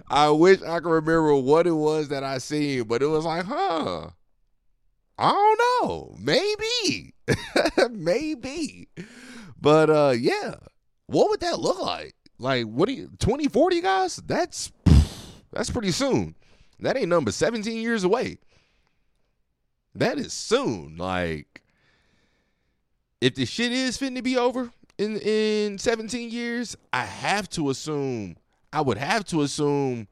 [0.10, 3.46] I wish I could remember what it was that I seen, but it was like,
[3.46, 4.10] huh.
[5.18, 6.16] I don't know.
[6.20, 7.14] Maybe.
[7.92, 8.90] Maybe.
[9.60, 10.56] But uh yeah.
[11.08, 12.16] What would that look like?
[12.38, 14.18] Like what do you 2040 guys?
[14.18, 14.72] That's
[15.56, 16.36] that's pretty soon.
[16.80, 18.38] That ain't number 17 years away.
[19.96, 20.98] That is soon.
[20.98, 21.64] Like,
[23.22, 27.70] if the shit is fitting to be over in in 17 years, I have to
[27.70, 28.36] assume,
[28.74, 30.08] I would have to assume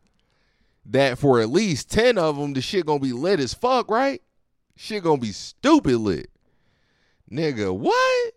[0.85, 4.21] that for at least 10 of them, the shit gonna be lit as fuck, right?
[4.75, 6.29] Shit gonna be stupid lit.
[7.29, 8.33] Nigga, what?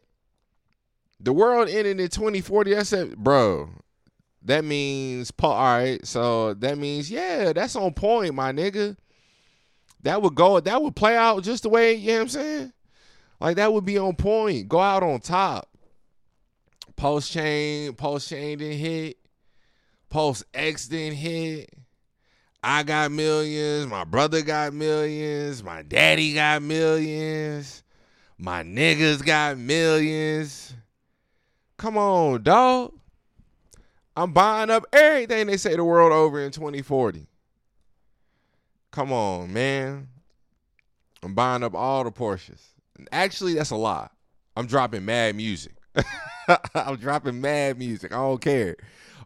[1.20, 2.74] The world ended in 2040.
[2.74, 3.70] That's it, bro.
[4.46, 6.04] That means, all right.
[6.06, 8.96] So that means, yeah, that's on point, my nigga
[10.06, 12.72] that would go that would play out just the way, you know what I'm saying?
[13.40, 14.68] Like that would be on point.
[14.68, 15.68] Go out on top.
[16.94, 19.18] Pulse chain, pulse chain didn't hit.
[20.08, 21.70] Post X didn't hit.
[22.62, 23.88] I got millions.
[23.88, 25.62] My brother got millions.
[25.64, 27.82] My daddy got millions.
[28.38, 30.72] My niggas got millions.
[31.76, 32.92] Come on, dog.
[34.16, 37.26] I'm buying up everything they say the world over in 2040.
[38.90, 40.08] Come on, man.
[41.22, 42.62] I'm buying up all the Porsches.
[43.12, 44.08] Actually, that's a lie.
[44.56, 45.74] I'm dropping mad music.
[46.74, 48.12] I'm dropping mad music.
[48.12, 48.76] I don't care.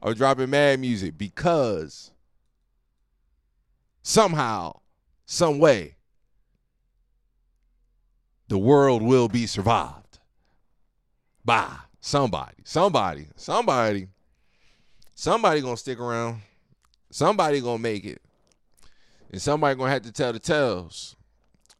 [0.03, 2.11] I'm dropping mad music because
[4.03, 4.80] somehow,
[5.24, 5.95] some way,
[8.49, 10.18] the world will be survived
[11.45, 11.68] by
[12.01, 14.09] somebody, somebody, somebody,
[15.21, 16.41] somebody gonna stick around,
[17.11, 18.23] somebody gonna make it,
[19.31, 21.14] and somebody gonna have to tell the tales.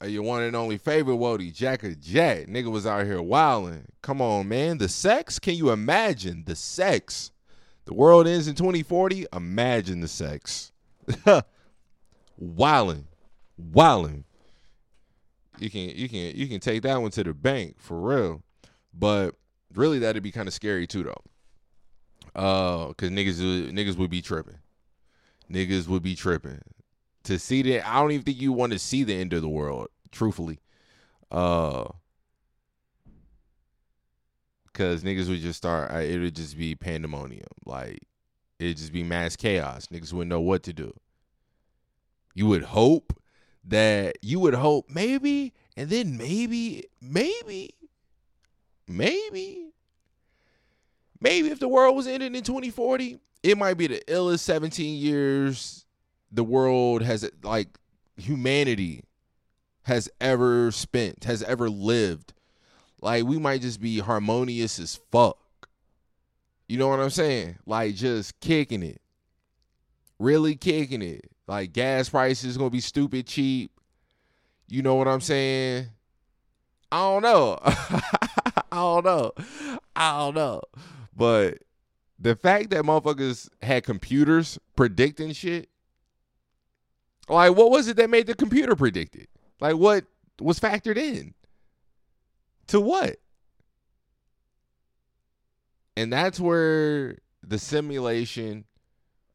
[0.05, 2.47] Your one and only favorite Wody, Jack of Jack.
[2.47, 3.85] Nigga was out here wilding.
[4.01, 4.79] Come on, man.
[4.79, 5.39] The sex?
[5.39, 7.33] Can you imagine the sex?
[7.85, 9.27] The world ends in 2040.
[9.35, 10.73] Imagine the sex.
[12.39, 13.07] wilding.
[13.59, 14.25] Wilding.
[15.59, 18.43] You can you can you can take that one to the bank for real.
[18.95, 19.35] But
[19.75, 21.23] really that'd be kind of scary too though.
[22.35, 24.59] Uh cuz niggas would- niggas would be tripping.
[25.51, 26.61] Niggas would be tripping
[27.25, 29.49] to see that I don't even think you want to see the end of the
[29.49, 30.61] world, truthfully.
[31.31, 31.89] Uh
[34.73, 37.47] cuz niggas would just start it would just be pandemonium.
[37.65, 38.01] Like
[38.59, 39.87] it'd just be mass chaos.
[39.89, 40.95] Niggas wouldn't know what to do.
[42.35, 43.21] You would hope
[43.65, 47.71] that you would hope maybe and then maybe maybe
[48.87, 49.73] maybe
[51.21, 55.85] maybe if the world was ending in 2040, it might be the illest 17 years
[56.33, 57.69] the world has like
[58.17, 59.05] humanity
[59.83, 62.33] has ever spent, has ever lived.
[63.01, 65.39] Like we might just be harmonious as fuck.
[66.69, 67.59] You know what I'm saying?
[67.67, 69.01] Like just kicking it.
[70.19, 71.31] Really kicking it.
[71.49, 73.73] Like gas prices gonna be stupid cheap.
[74.69, 75.89] You know what I'm saying?
[76.93, 77.59] I don't know.
[77.65, 79.33] I don't know.
[79.97, 80.61] I don't know.
[81.21, 81.59] But
[82.19, 85.69] the fact that motherfuckers had computers predicting shit,
[87.29, 89.29] like what was it that made the computer predict it?
[89.61, 90.07] Like what
[90.41, 91.35] was factored in?
[92.69, 93.17] To what?
[95.95, 98.65] And that's where the simulation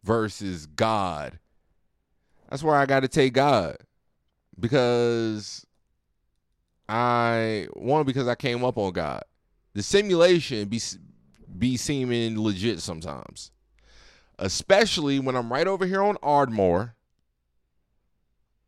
[0.04, 1.38] versus God.
[2.50, 3.78] That's where I got to take God
[4.60, 5.68] because
[6.90, 9.22] I one because I came up on God.
[9.76, 10.80] The simulation be
[11.60, 13.52] be seeming legit sometimes,
[14.40, 16.96] especially when I'm right over here on Ardmore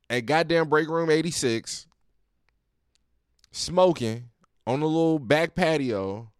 [0.10, 1.88] at goddamn break room 86,
[3.52, 4.30] smoking
[4.66, 6.32] on the little back patio,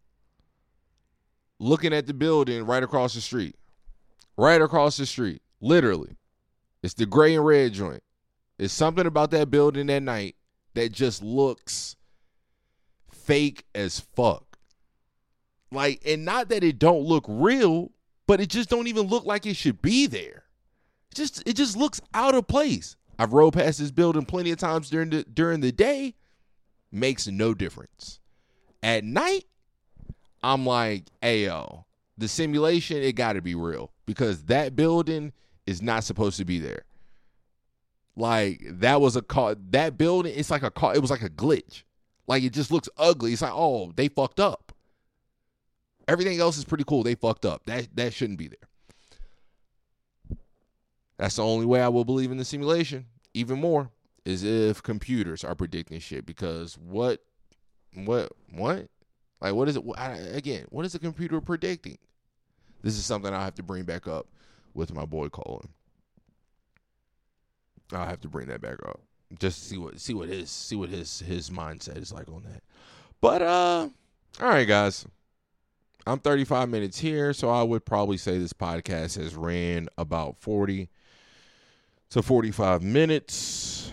[1.58, 3.56] looking at the building right across the street,
[4.36, 6.16] right across the street, literally.
[6.82, 8.02] It's the gray and red joint.
[8.58, 10.36] It's something about that building that night
[10.74, 11.96] that just looks
[13.10, 14.47] fake as fuck.
[15.70, 17.90] Like, and not that it don't look real,
[18.26, 20.44] but it just don't even look like it should be there.
[21.10, 22.96] It just it just looks out of place.
[23.18, 26.14] I've rode past this building plenty of times during the during the day.
[26.90, 28.20] Makes no difference.
[28.82, 29.44] At night,
[30.42, 31.84] I'm like, ayo,
[32.16, 33.92] the simulation, it gotta be real.
[34.06, 35.32] Because that building
[35.66, 36.84] is not supposed to be there.
[38.16, 39.54] Like that was a car.
[39.70, 40.94] That building, it's like a car.
[40.94, 41.82] It was like a glitch.
[42.26, 43.32] Like it just looks ugly.
[43.32, 44.67] It's like, oh, they fucked up.
[46.08, 47.02] Everything else is pretty cool.
[47.02, 47.64] They fucked up.
[47.66, 50.38] That that shouldn't be there.
[51.18, 53.06] That's the only way I will believe in the simulation.
[53.34, 53.90] Even more
[54.24, 56.24] is if computers are predicting shit.
[56.24, 57.20] Because what,
[57.94, 58.88] what, what?
[59.40, 59.84] Like what is it?
[59.96, 61.98] I, again, what is a computer predicting?
[62.82, 64.26] This is something I have to bring back up
[64.74, 65.68] with my boy Colin.
[67.92, 69.00] I'll have to bring that back up
[69.38, 72.62] just see what see what his see what his his mindset is like on that.
[73.20, 73.88] But uh,
[74.40, 75.04] all right, guys.
[76.08, 80.88] I'm 35 minutes here, so I would probably say this podcast has ran about 40
[82.08, 83.92] to 45 minutes.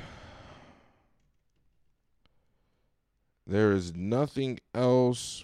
[3.45, 5.43] There is nothing else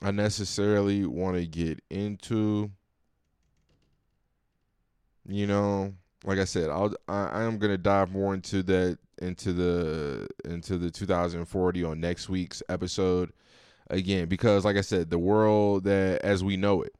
[0.00, 2.70] I necessarily want to get into.
[5.28, 5.92] You know,
[6.24, 10.78] like I said, I'll I, I am gonna dive more into that into the into
[10.78, 13.32] the 2040 on next week's episode
[13.92, 16.94] again because like I said, the world that as we know it.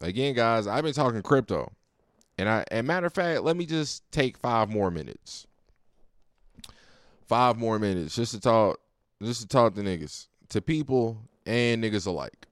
[0.00, 1.72] Again, guys, I've been talking crypto,
[2.36, 5.46] and I and matter of fact, let me just take five more minutes.
[7.26, 8.80] Five more minutes just to talk,
[9.22, 12.46] just to talk to niggas, to people and niggas alike.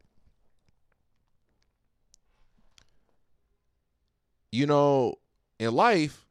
[4.53, 5.15] You know,
[5.59, 6.27] in life,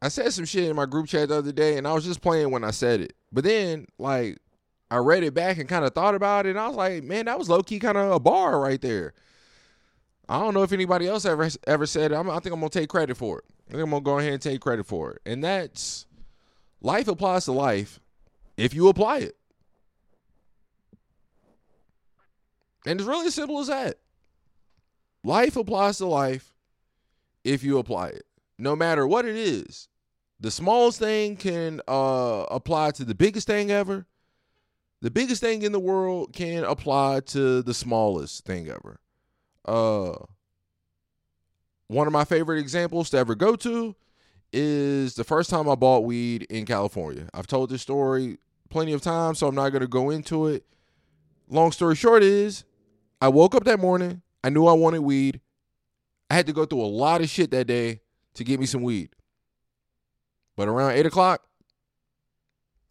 [0.00, 2.20] I said some shit in my group chat the other day, and I was just
[2.20, 3.14] playing when I said it.
[3.32, 4.38] But then, like,
[4.90, 7.26] I read it back and kind of thought about it, and I was like, man,
[7.26, 9.14] that was low key kind of a bar right there.
[10.28, 12.14] I don't know if anybody else ever ever said it.
[12.14, 13.44] I'm, I think I'm gonna take credit for it.
[13.68, 16.06] I think I'm gonna go ahead and take credit for it, and that's
[16.80, 18.00] life applies to life
[18.56, 19.36] if you apply it,
[22.86, 23.96] and it's really as simple as that.
[25.24, 26.54] Life applies to life
[27.44, 28.26] if you apply it,
[28.58, 29.88] no matter what it is.
[30.40, 34.06] the smallest thing can uh apply to the biggest thing ever.
[35.00, 39.00] The biggest thing in the world can apply to the smallest thing ever.
[39.64, 40.14] Uh
[41.88, 43.96] one of my favorite examples to ever go to
[44.52, 47.28] is the first time I bought weed in California.
[47.32, 48.38] I've told this story
[48.68, 50.64] plenty of times, so I'm not going to go into it.
[51.48, 52.64] Long story short is
[53.20, 55.40] I woke up that morning, I knew I wanted weed.
[56.30, 58.00] I had to go through a lot of shit that day
[58.34, 59.10] to get me some weed.
[60.56, 61.42] But around eight o'clock,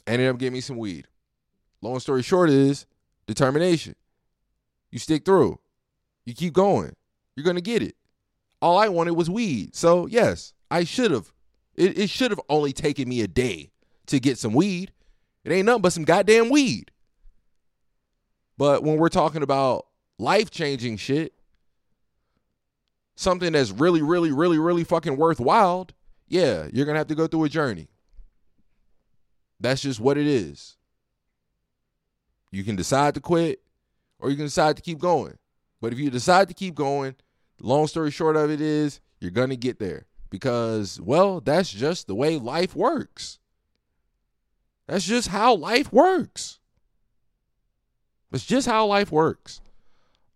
[0.07, 1.07] I ended up getting me some weed.
[1.81, 2.85] Long story short is
[3.27, 3.95] determination.
[4.91, 5.59] You stick through.
[6.25, 6.93] You keep going.
[7.35, 7.95] You're gonna get it.
[8.61, 9.75] All I wanted was weed.
[9.75, 11.31] So yes, I should have.
[11.75, 13.71] It, it should have only taken me a day
[14.07, 14.91] to get some weed.
[15.43, 16.91] It ain't nothing but some goddamn weed.
[18.57, 19.85] But when we're talking about
[20.17, 21.33] life changing shit,
[23.15, 25.87] something that's really, really, really, really fucking worthwhile,
[26.27, 27.87] yeah, you're gonna have to go through a journey.
[29.59, 30.76] That's just what it is.
[32.51, 33.61] You can decide to quit
[34.19, 35.37] or you can decide to keep going.
[35.81, 37.15] But if you decide to keep going,
[37.61, 40.05] long story short of it is you're gonna get there.
[40.29, 43.39] Because, well, that's just the way life works.
[44.87, 46.59] That's just how life works.
[48.31, 49.61] That's just how life works.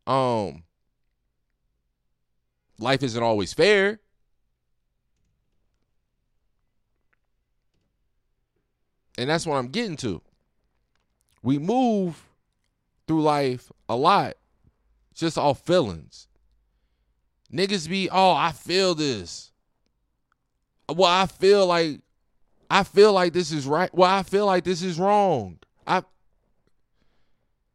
[0.08, 0.64] Um
[2.80, 4.00] life isn't always fair.
[9.18, 10.22] And that's what I'm getting to.
[11.44, 12.24] We move
[13.08, 14.36] through life a lot
[15.14, 16.28] just off feelings.
[17.54, 19.52] Niggas be, oh, I feel this.
[20.90, 22.02] Well, I feel like
[22.70, 23.94] I feel like this is right.
[23.94, 25.60] Well, I feel like this is wrong.
[25.86, 26.04] I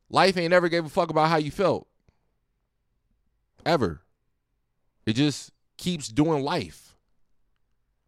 [0.08, 1.86] life ain't ever gave a fuck about how you felt.
[3.64, 4.00] Ever.
[5.04, 6.96] It just keeps doing life.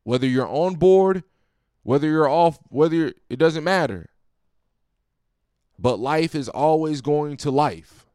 [0.04, 1.24] Whether you're on board,
[1.82, 4.08] whether you're off, whether you're, it doesn't matter.
[5.78, 8.06] But life is always going to life.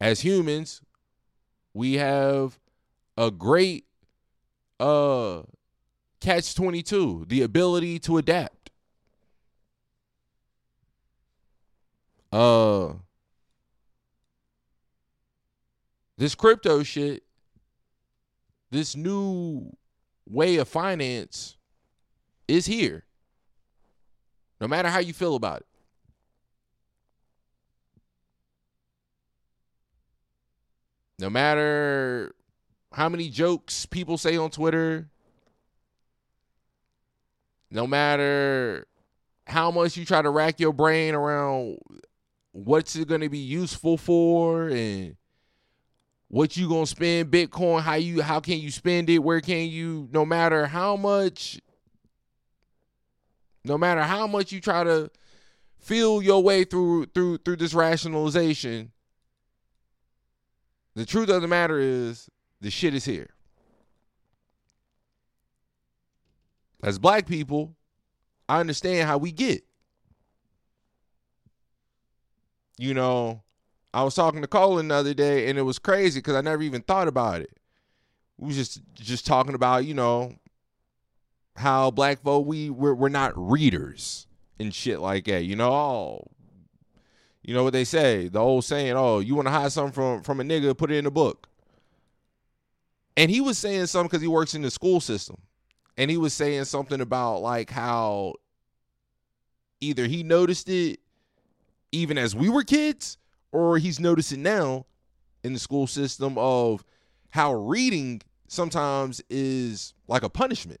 [0.00, 0.82] As humans,
[1.72, 2.58] we have
[3.16, 3.84] a great
[4.80, 5.42] uh
[6.20, 8.70] catch 22, the ability to adapt.
[12.32, 12.94] Uh
[16.16, 17.22] this crypto shit,
[18.70, 19.70] this new
[20.28, 21.56] way of finance
[22.48, 23.04] is here.
[24.60, 25.66] No matter how you feel about it.
[31.18, 32.34] No matter
[32.92, 35.08] how many jokes people say on Twitter,
[37.70, 38.86] no matter
[39.46, 41.78] how much you try to rack your brain around
[42.52, 45.16] what's it going to be useful for and
[46.28, 49.68] what you going to spend bitcoin how you how can you spend it where can
[49.68, 51.60] you no matter how much
[53.64, 55.10] no matter how much you try to
[55.78, 58.92] feel your way through through through this rationalization
[60.94, 62.28] the truth of the matter is
[62.60, 63.30] the shit is here
[66.82, 67.76] as black people,
[68.48, 69.64] I understand how we get.
[72.78, 73.42] You know,
[73.92, 76.62] I was talking to Colin the other day and it was crazy because I never
[76.62, 77.50] even thought about it.
[78.38, 80.34] We was just just talking about, you know,
[81.60, 84.26] how black folk we we're, we're not readers
[84.58, 85.44] and shit like that.
[85.44, 86.26] You know, oh,
[87.42, 90.22] you know what they say, the old saying, oh, you want to hide something from
[90.22, 91.48] from a nigga, put it in a book.
[93.16, 95.36] And he was saying something because he works in the school system
[95.96, 98.34] and he was saying something about like how
[99.80, 101.00] either he noticed it
[101.92, 103.18] even as we were kids
[103.52, 104.86] or he's noticing now
[105.42, 106.84] in the school system of
[107.30, 110.80] how reading sometimes is like a punishment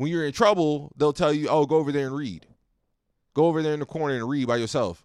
[0.00, 2.46] when you're in trouble they'll tell you oh go over there and read
[3.34, 5.04] go over there in the corner and read by yourself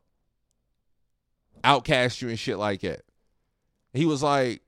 [1.64, 3.02] outcast you and shit like that
[3.94, 4.62] he was like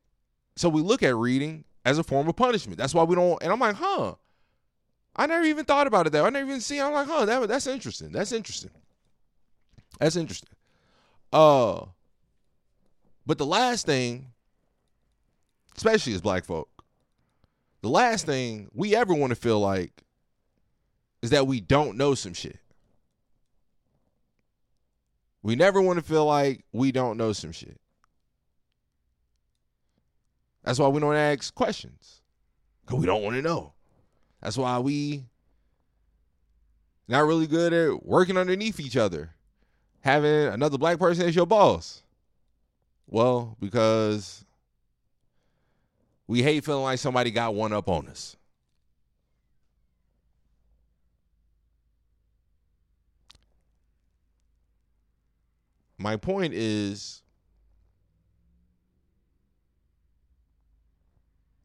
[0.58, 2.78] so we look at reading as a form of punishment.
[2.78, 3.42] That's why we don't.
[3.42, 4.16] And I'm like, huh.
[5.16, 6.26] I never even thought about it that.
[6.26, 6.82] I never even seen.
[6.82, 7.26] I'm like, huh.
[7.26, 8.12] That that's interesting.
[8.12, 8.72] That's interesting.
[9.98, 10.50] That's interesting.
[11.32, 11.86] Uh.
[13.26, 14.32] But the last thing,
[15.78, 16.70] especially as black folk,
[17.82, 20.04] the last thing we ever want to feel like
[21.28, 22.58] is that we don't know some shit.
[25.44, 27.82] We never want to feel like we don't know some shit.
[30.64, 32.22] That's why we don't ask questions.
[32.86, 33.74] Cause we don't want to know.
[34.42, 35.26] That's why we
[37.10, 39.32] not really good at working underneath each other.
[40.00, 42.04] Having another black person as your boss.
[43.06, 44.46] Well, because
[46.26, 48.38] we hate feeling like somebody got one up on us.
[55.98, 57.22] My point is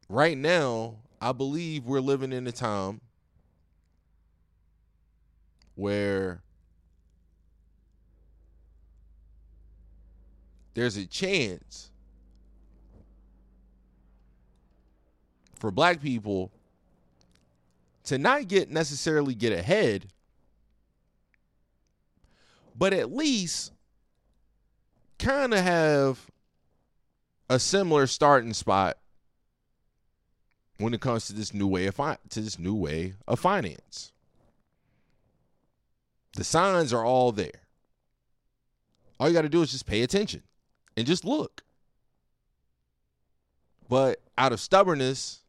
[0.09, 3.01] right now, I believe we're living in a time
[5.75, 6.41] where
[10.73, 11.91] there's a chance
[15.55, 16.51] for black people
[18.03, 20.07] to not get necessarily get ahead
[22.75, 23.72] but at least
[25.23, 26.29] kind of have
[27.49, 28.97] a similar starting spot
[30.77, 34.11] when it comes to this new way of fi- to this new way of finance.
[36.35, 37.61] The signs are all there.
[39.19, 40.43] All you got to do is just pay attention
[40.97, 41.63] and just look.
[43.87, 45.39] But out of stubbornness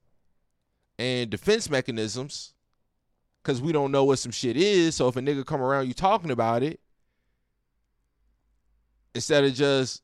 [0.98, 2.52] and defense mechanisms,
[3.42, 5.94] because we don't know what some shit is, so if a nigga come around you
[5.94, 6.80] talking about it,
[9.14, 10.02] instead of just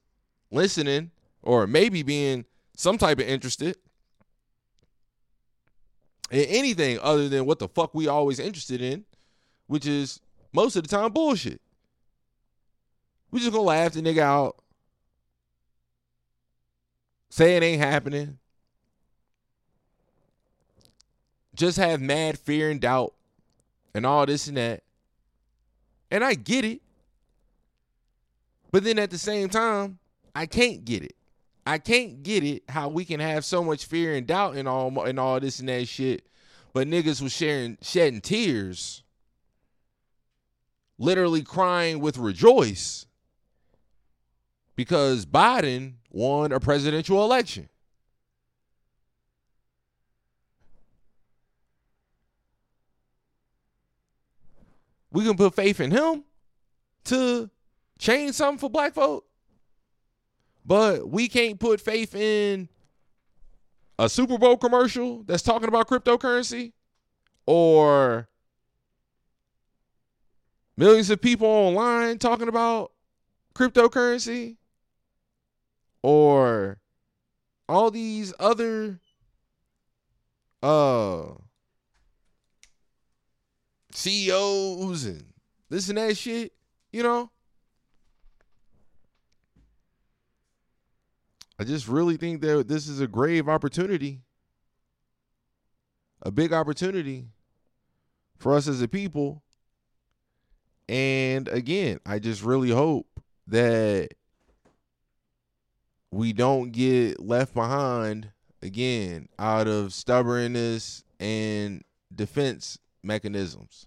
[0.50, 1.10] listening
[1.42, 2.44] or maybe being
[2.76, 3.76] some type of interested
[6.30, 9.04] in anything other than what the fuck we always interested in,
[9.66, 10.20] which is
[10.52, 11.60] most of the time bullshit.
[13.30, 14.56] We just gonna laugh the nigga out,
[17.30, 18.38] say it ain't happening,
[21.54, 23.14] just have mad fear and doubt
[23.94, 24.82] and all this and that.
[26.10, 26.80] And I get it.
[28.72, 29.98] But then at the same time,
[30.34, 31.14] I can't get it.
[31.66, 35.04] I can't get it how we can have so much fear and doubt and all
[35.04, 36.26] and all this and that shit,
[36.72, 39.02] but niggas was sharing shedding tears,
[40.98, 43.06] literally crying with rejoice
[44.74, 47.68] because Biden won a presidential election.
[55.12, 56.24] We can put faith in him
[57.04, 57.50] to
[58.00, 59.24] change something for black folk.
[60.64, 62.68] But we can't put faith in
[63.98, 66.72] a Super Bowl commercial that's talking about cryptocurrency
[67.46, 68.28] or
[70.76, 72.92] millions of people online talking about
[73.54, 74.56] cryptocurrency
[76.02, 76.78] or
[77.68, 78.98] all these other
[80.62, 81.24] uh
[83.92, 85.24] CEOs and
[85.68, 86.52] this and that shit,
[86.92, 87.30] you know?
[91.60, 94.22] I just really think that this is a grave opportunity,
[96.22, 97.26] a big opportunity
[98.38, 99.42] for us as a people.
[100.88, 103.08] And again, I just really hope
[103.46, 104.14] that
[106.10, 108.30] we don't get left behind
[108.62, 111.84] again out of stubbornness and
[112.14, 113.86] defense mechanisms.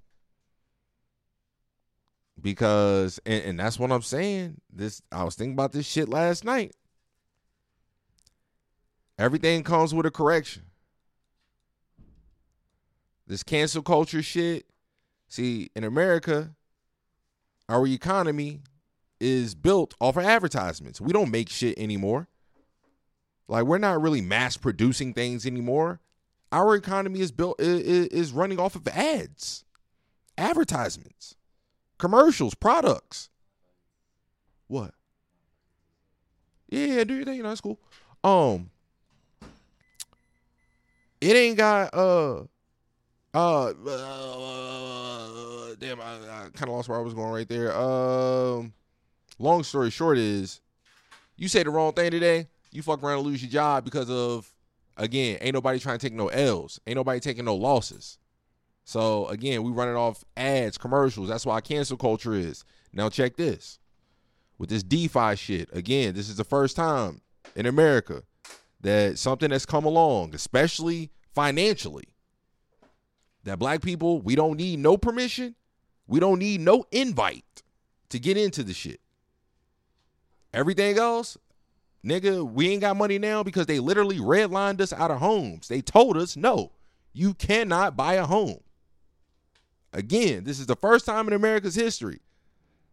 [2.40, 4.62] Because and, and that's what I'm saying.
[4.72, 6.76] This I was thinking about this shit last night.
[9.18, 10.64] Everything comes with a correction.
[13.28, 14.66] This cancel culture shit.
[15.28, 16.52] See, in America,
[17.70, 18.62] our economy
[19.20, 21.00] is built off of advertisements.
[21.00, 22.28] We don't make shit anymore.
[23.48, 26.00] Like we're not really mass producing things anymore.
[26.52, 29.66] Our economy is built is, running off of ads,
[30.38, 31.36] advertisements,
[31.98, 33.30] commercials, products.
[34.68, 34.94] What?
[36.70, 37.38] Yeah, do your thing.
[37.38, 37.80] You know, that's cool.
[38.24, 38.70] Um,
[41.24, 42.42] it ain't got uh
[43.34, 43.74] uh, uh
[45.80, 47.76] damn I, I kind of lost where I was going right there.
[47.76, 48.74] Um
[49.40, 50.60] long story short is
[51.38, 54.54] you say the wrong thing today, you fuck around and lose your job because of
[54.98, 56.80] again, ain't nobody trying to take no L's.
[56.86, 58.18] Ain't nobody taking no losses.
[58.84, 61.30] So again, we running off ads, commercials.
[61.30, 62.66] That's why cancel culture is.
[62.92, 63.80] Now check this.
[64.58, 67.22] With this DeFi shit, again, this is the first time
[67.56, 68.24] in America
[68.84, 72.08] that something that's come along, especially financially,
[73.44, 75.56] that black people, we don't need no permission.
[76.06, 77.64] We don't need no invite
[78.10, 79.00] to get into the shit.
[80.54, 81.38] Everything else,
[82.06, 85.68] nigga, we ain't got money now because they literally redlined us out of homes.
[85.68, 86.72] They told us, no,
[87.14, 88.60] you cannot buy a home.
[89.94, 92.20] Again, this is the first time in America's history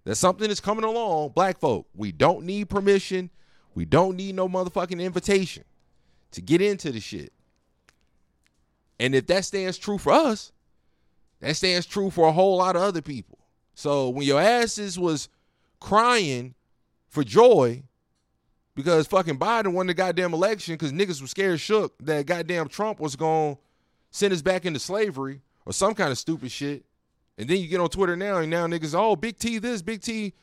[0.04, 1.88] that something is coming along, black folk.
[1.94, 3.30] We don't need permission.
[3.74, 5.64] We don't need no motherfucking invitation
[6.32, 7.32] to get into the shit.
[8.98, 10.52] And if that stands true for us,
[11.40, 13.38] that stands true for a whole lot of other people.
[13.74, 15.28] So when your asses was
[15.80, 16.54] crying
[17.08, 17.82] for joy
[18.74, 23.00] because fucking Biden won the goddamn election because niggas was scared shook that goddamn Trump
[23.00, 23.60] was going to
[24.10, 26.84] send us back into slavery or some kind of stupid shit.
[27.38, 30.02] And then you get on Twitter now and now niggas, oh, Big T this, Big
[30.02, 30.34] T.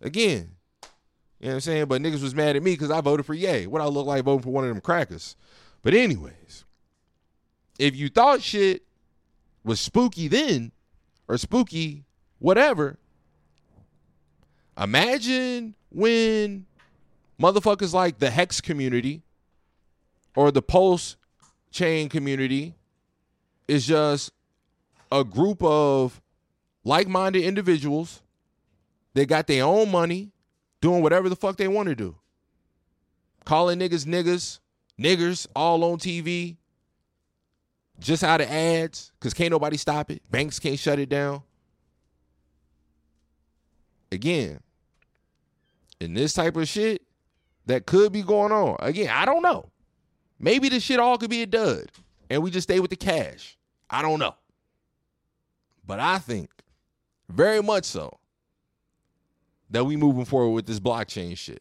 [0.00, 0.50] Again,
[1.44, 1.84] You know what I'm saying?
[1.88, 3.66] But niggas was mad at me because I voted for Yay.
[3.66, 5.36] What I look like voting for one of them crackers.
[5.82, 6.64] But anyways,
[7.78, 8.82] if you thought shit
[9.62, 10.72] was spooky then,
[11.28, 12.06] or spooky
[12.38, 12.96] whatever,
[14.80, 16.64] imagine when
[17.38, 19.20] motherfuckers like the Hex community
[20.34, 21.18] or the Pulse
[21.70, 22.74] chain community
[23.68, 24.32] is just
[25.12, 26.22] a group of
[26.84, 28.22] like-minded individuals
[29.12, 30.30] they got their own money
[30.84, 32.14] doing whatever the fuck they want to do.
[33.46, 34.58] Calling niggas niggas
[35.00, 36.58] niggers all on tv
[37.98, 40.20] just out of ads because can't nobody stop it.
[40.30, 41.42] Banks can't shut it down.
[44.12, 44.60] Again
[46.00, 47.00] in this type of shit
[47.64, 48.76] that could be going on.
[48.80, 49.70] Again i don't know.
[50.38, 51.86] Maybe this shit all could be a dud
[52.28, 53.56] and we just stay with the cash.
[53.88, 54.34] I don't know.
[55.86, 56.50] But i think
[57.30, 58.18] very much so
[59.74, 61.60] that we moving forward with this blockchain shit.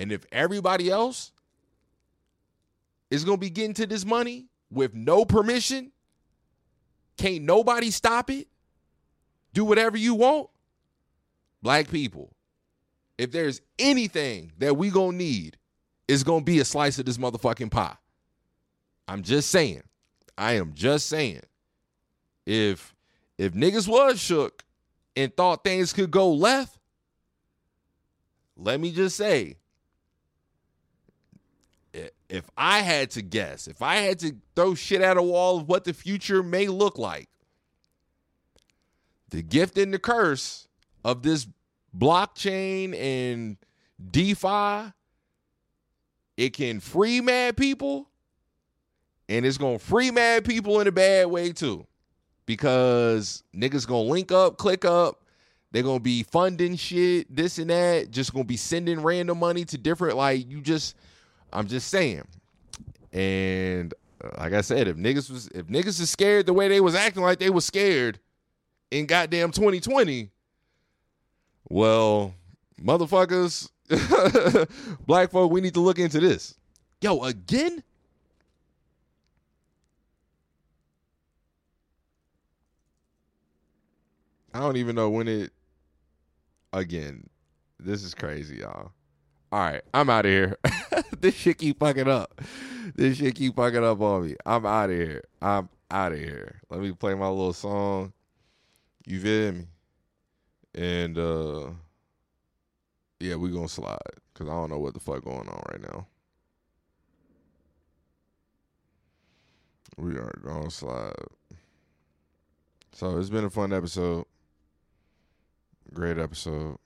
[0.00, 1.30] And if everybody else
[3.08, 5.92] is gonna be getting to this money with no permission,
[7.16, 8.48] can't nobody stop it,
[9.52, 10.48] do whatever you want.
[11.62, 12.34] Black people,
[13.16, 15.56] if there's anything that we gonna need,
[16.08, 17.96] it's gonna be a slice of this motherfucking pie.
[19.06, 19.84] I'm just saying.
[20.36, 21.42] I am just saying.
[22.44, 22.92] If
[23.38, 24.63] if niggas was shook
[25.16, 26.78] and thought things could go left,
[28.56, 29.56] let me just say,
[32.28, 35.68] if I had to guess, if I had to throw shit at a wall of
[35.68, 37.28] what the future may look like,
[39.30, 40.68] the gift and the curse
[41.04, 41.46] of this
[41.96, 43.56] blockchain and
[44.10, 44.92] DeFi,
[46.36, 48.08] it can free mad people
[49.28, 51.86] and it's going to free mad people in a bad way too
[52.46, 55.20] because niggas gonna link up, click up.
[55.72, 58.10] They're gonna be funding shit, this and that.
[58.10, 60.16] Just gonna be sending random money to different.
[60.16, 60.96] Like you just,
[61.52, 62.22] I'm just saying.
[63.12, 63.92] And
[64.22, 66.94] uh, like I said, if niggas was if niggas is scared the way they was
[66.94, 68.20] acting like they was scared
[68.90, 70.30] in goddamn 2020,
[71.68, 72.34] well,
[72.80, 73.68] motherfuckers,
[75.06, 76.54] black folk, we need to look into this.
[77.00, 77.82] Yo, again.
[84.54, 85.52] I don't even know when it.
[86.72, 87.28] Again,
[87.78, 88.92] this is crazy, y'all.
[89.50, 90.56] All right, I'm out of here.
[91.20, 92.40] this shit keep fucking up.
[92.94, 94.36] This shit keep fucking up on me.
[94.46, 95.22] I'm out of here.
[95.42, 96.60] I'm out of here.
[96.70, 98.12] Let me play my little song.
[99.06, 99.66] You feel me?
[100.74, 101.70] And uh
[103.20, 103.98] yeah, we gonna slide
[104.32, 106.06] because I don't know what the fuck going on right now.
[109.96, 111.12] We are gonna slide.
[112.92, 114.26] So it's been a fun episode.
[115.92, 116.78] Great episode.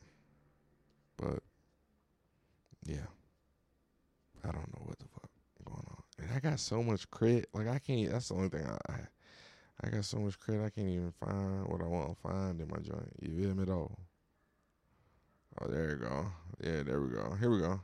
[1.16, 1.40] But
[2.84, 3.06] yeah.
[4.44, 5.30] I don't know what the fuck
[5.64, 6.02] going on.
[6.18, 7.48] And I got so much credit.
[7.52, 8.98] Like I can't that's the only thing I, I
[9.84, 12.68] I got so much credit I can't even find what I want to find in
[12.68, 13.12] my joint.
[13.20, 13.90] You feel me though?
[15.60, 16.26] Oh, there you go.
[16.62, 17.34] Yeah, there we go.
[17.38, 17.80] Here we go.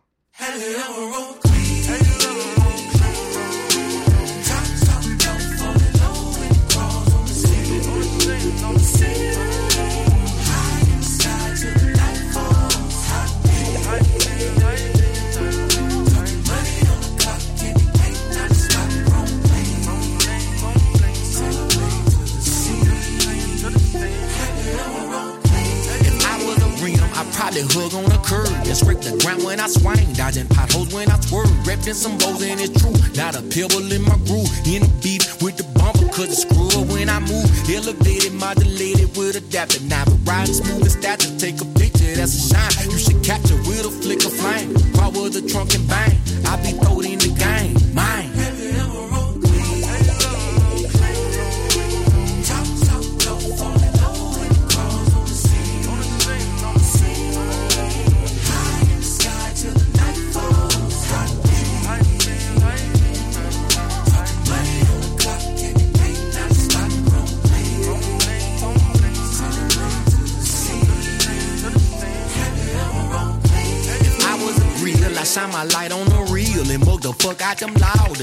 [30.25, 32.97] Dodging potholes when I swerve, repping some bows and it's true.
[33.15, 36.81] Not a pebble in my groove, in the beat with the bumper, cause it's screw
[36.89, 37.45] when I move.
[37.69, 40.94] Elevated, modulated with adapter, now but riding smooth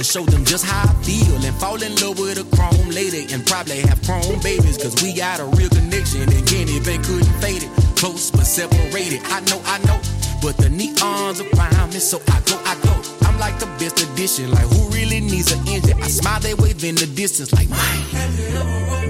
[0.01, 3.31] to show them just how I feel and fall in love with a chrome lady
[3.33, 7.33] and probably have chrome babies cause we got a real connection and Kenny Bank couldn't
[7.41, 7.69] fade it.
[7.97, 9.99] Close but separated, I know, I know.
[10.41, 12.93] But the neons around me, so I go, I go.
[13.27, 16.01] I'm like the best addition, like who really needs an engine?
[16.01, 19.00] I smile, they wave in the distance, like mine.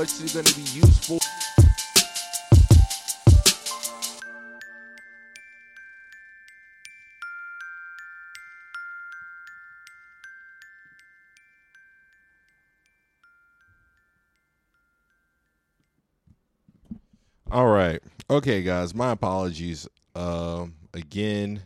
[0.00, 1.18] What's it gonna be useful.
[17.52, 18.00] All right.
[18.30, 18.94] Okay, guys.
[18.94, 19.86] My apologies.
[20.14, 21.60] Um, again,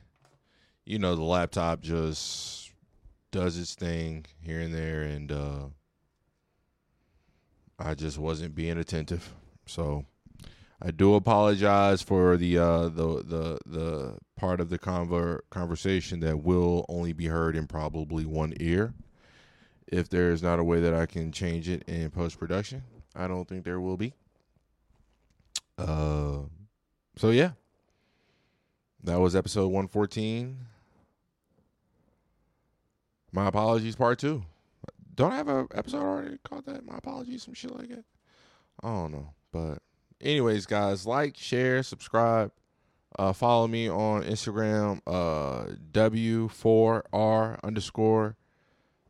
[0.84, 2.72] you know the laptop just
[3.30, 5.66] does its thing here and there, and uh,
[7.78, 9.34] I just wasn't being attentive.
[9.66, 10.04] So
[10.80, 16.42] I do apologize for the uh, the the the part of the conver- conversation that
[16.42, 18.94] will only be heard in probably one ear.
[19.86, 22.82] If there is not a way that I can change it in post production,
[23.14, 24.14] I don't think there will be.
[25.76, 26.40] Uh,
[27.16, 27.52] so yeah,
[29.02, 30.58] that was episode one fourteen.
[33.32, 34.44] My apologies, part two.
[35.14, 36.84] Don't I have a episode already called that?
[36.84, 38.04] My apologies, some shit like that.
[38.82, 39.78] I don't know, but
[40.20, 42.50] anyways, guys, like, share, subscribe,
[43.18, 48.36] uh, follow me on Instagram, uh, W four R underscore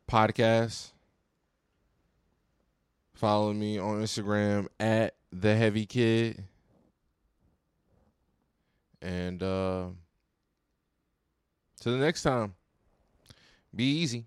[0.09, 0.91] podcast.
[3.13, 6.43] Follow me on Instagram at the Heavy Kid.
[9.01, 9.87] And uh
[11.79, 12.55] till the next time,
[13.73, 14.25] be easy.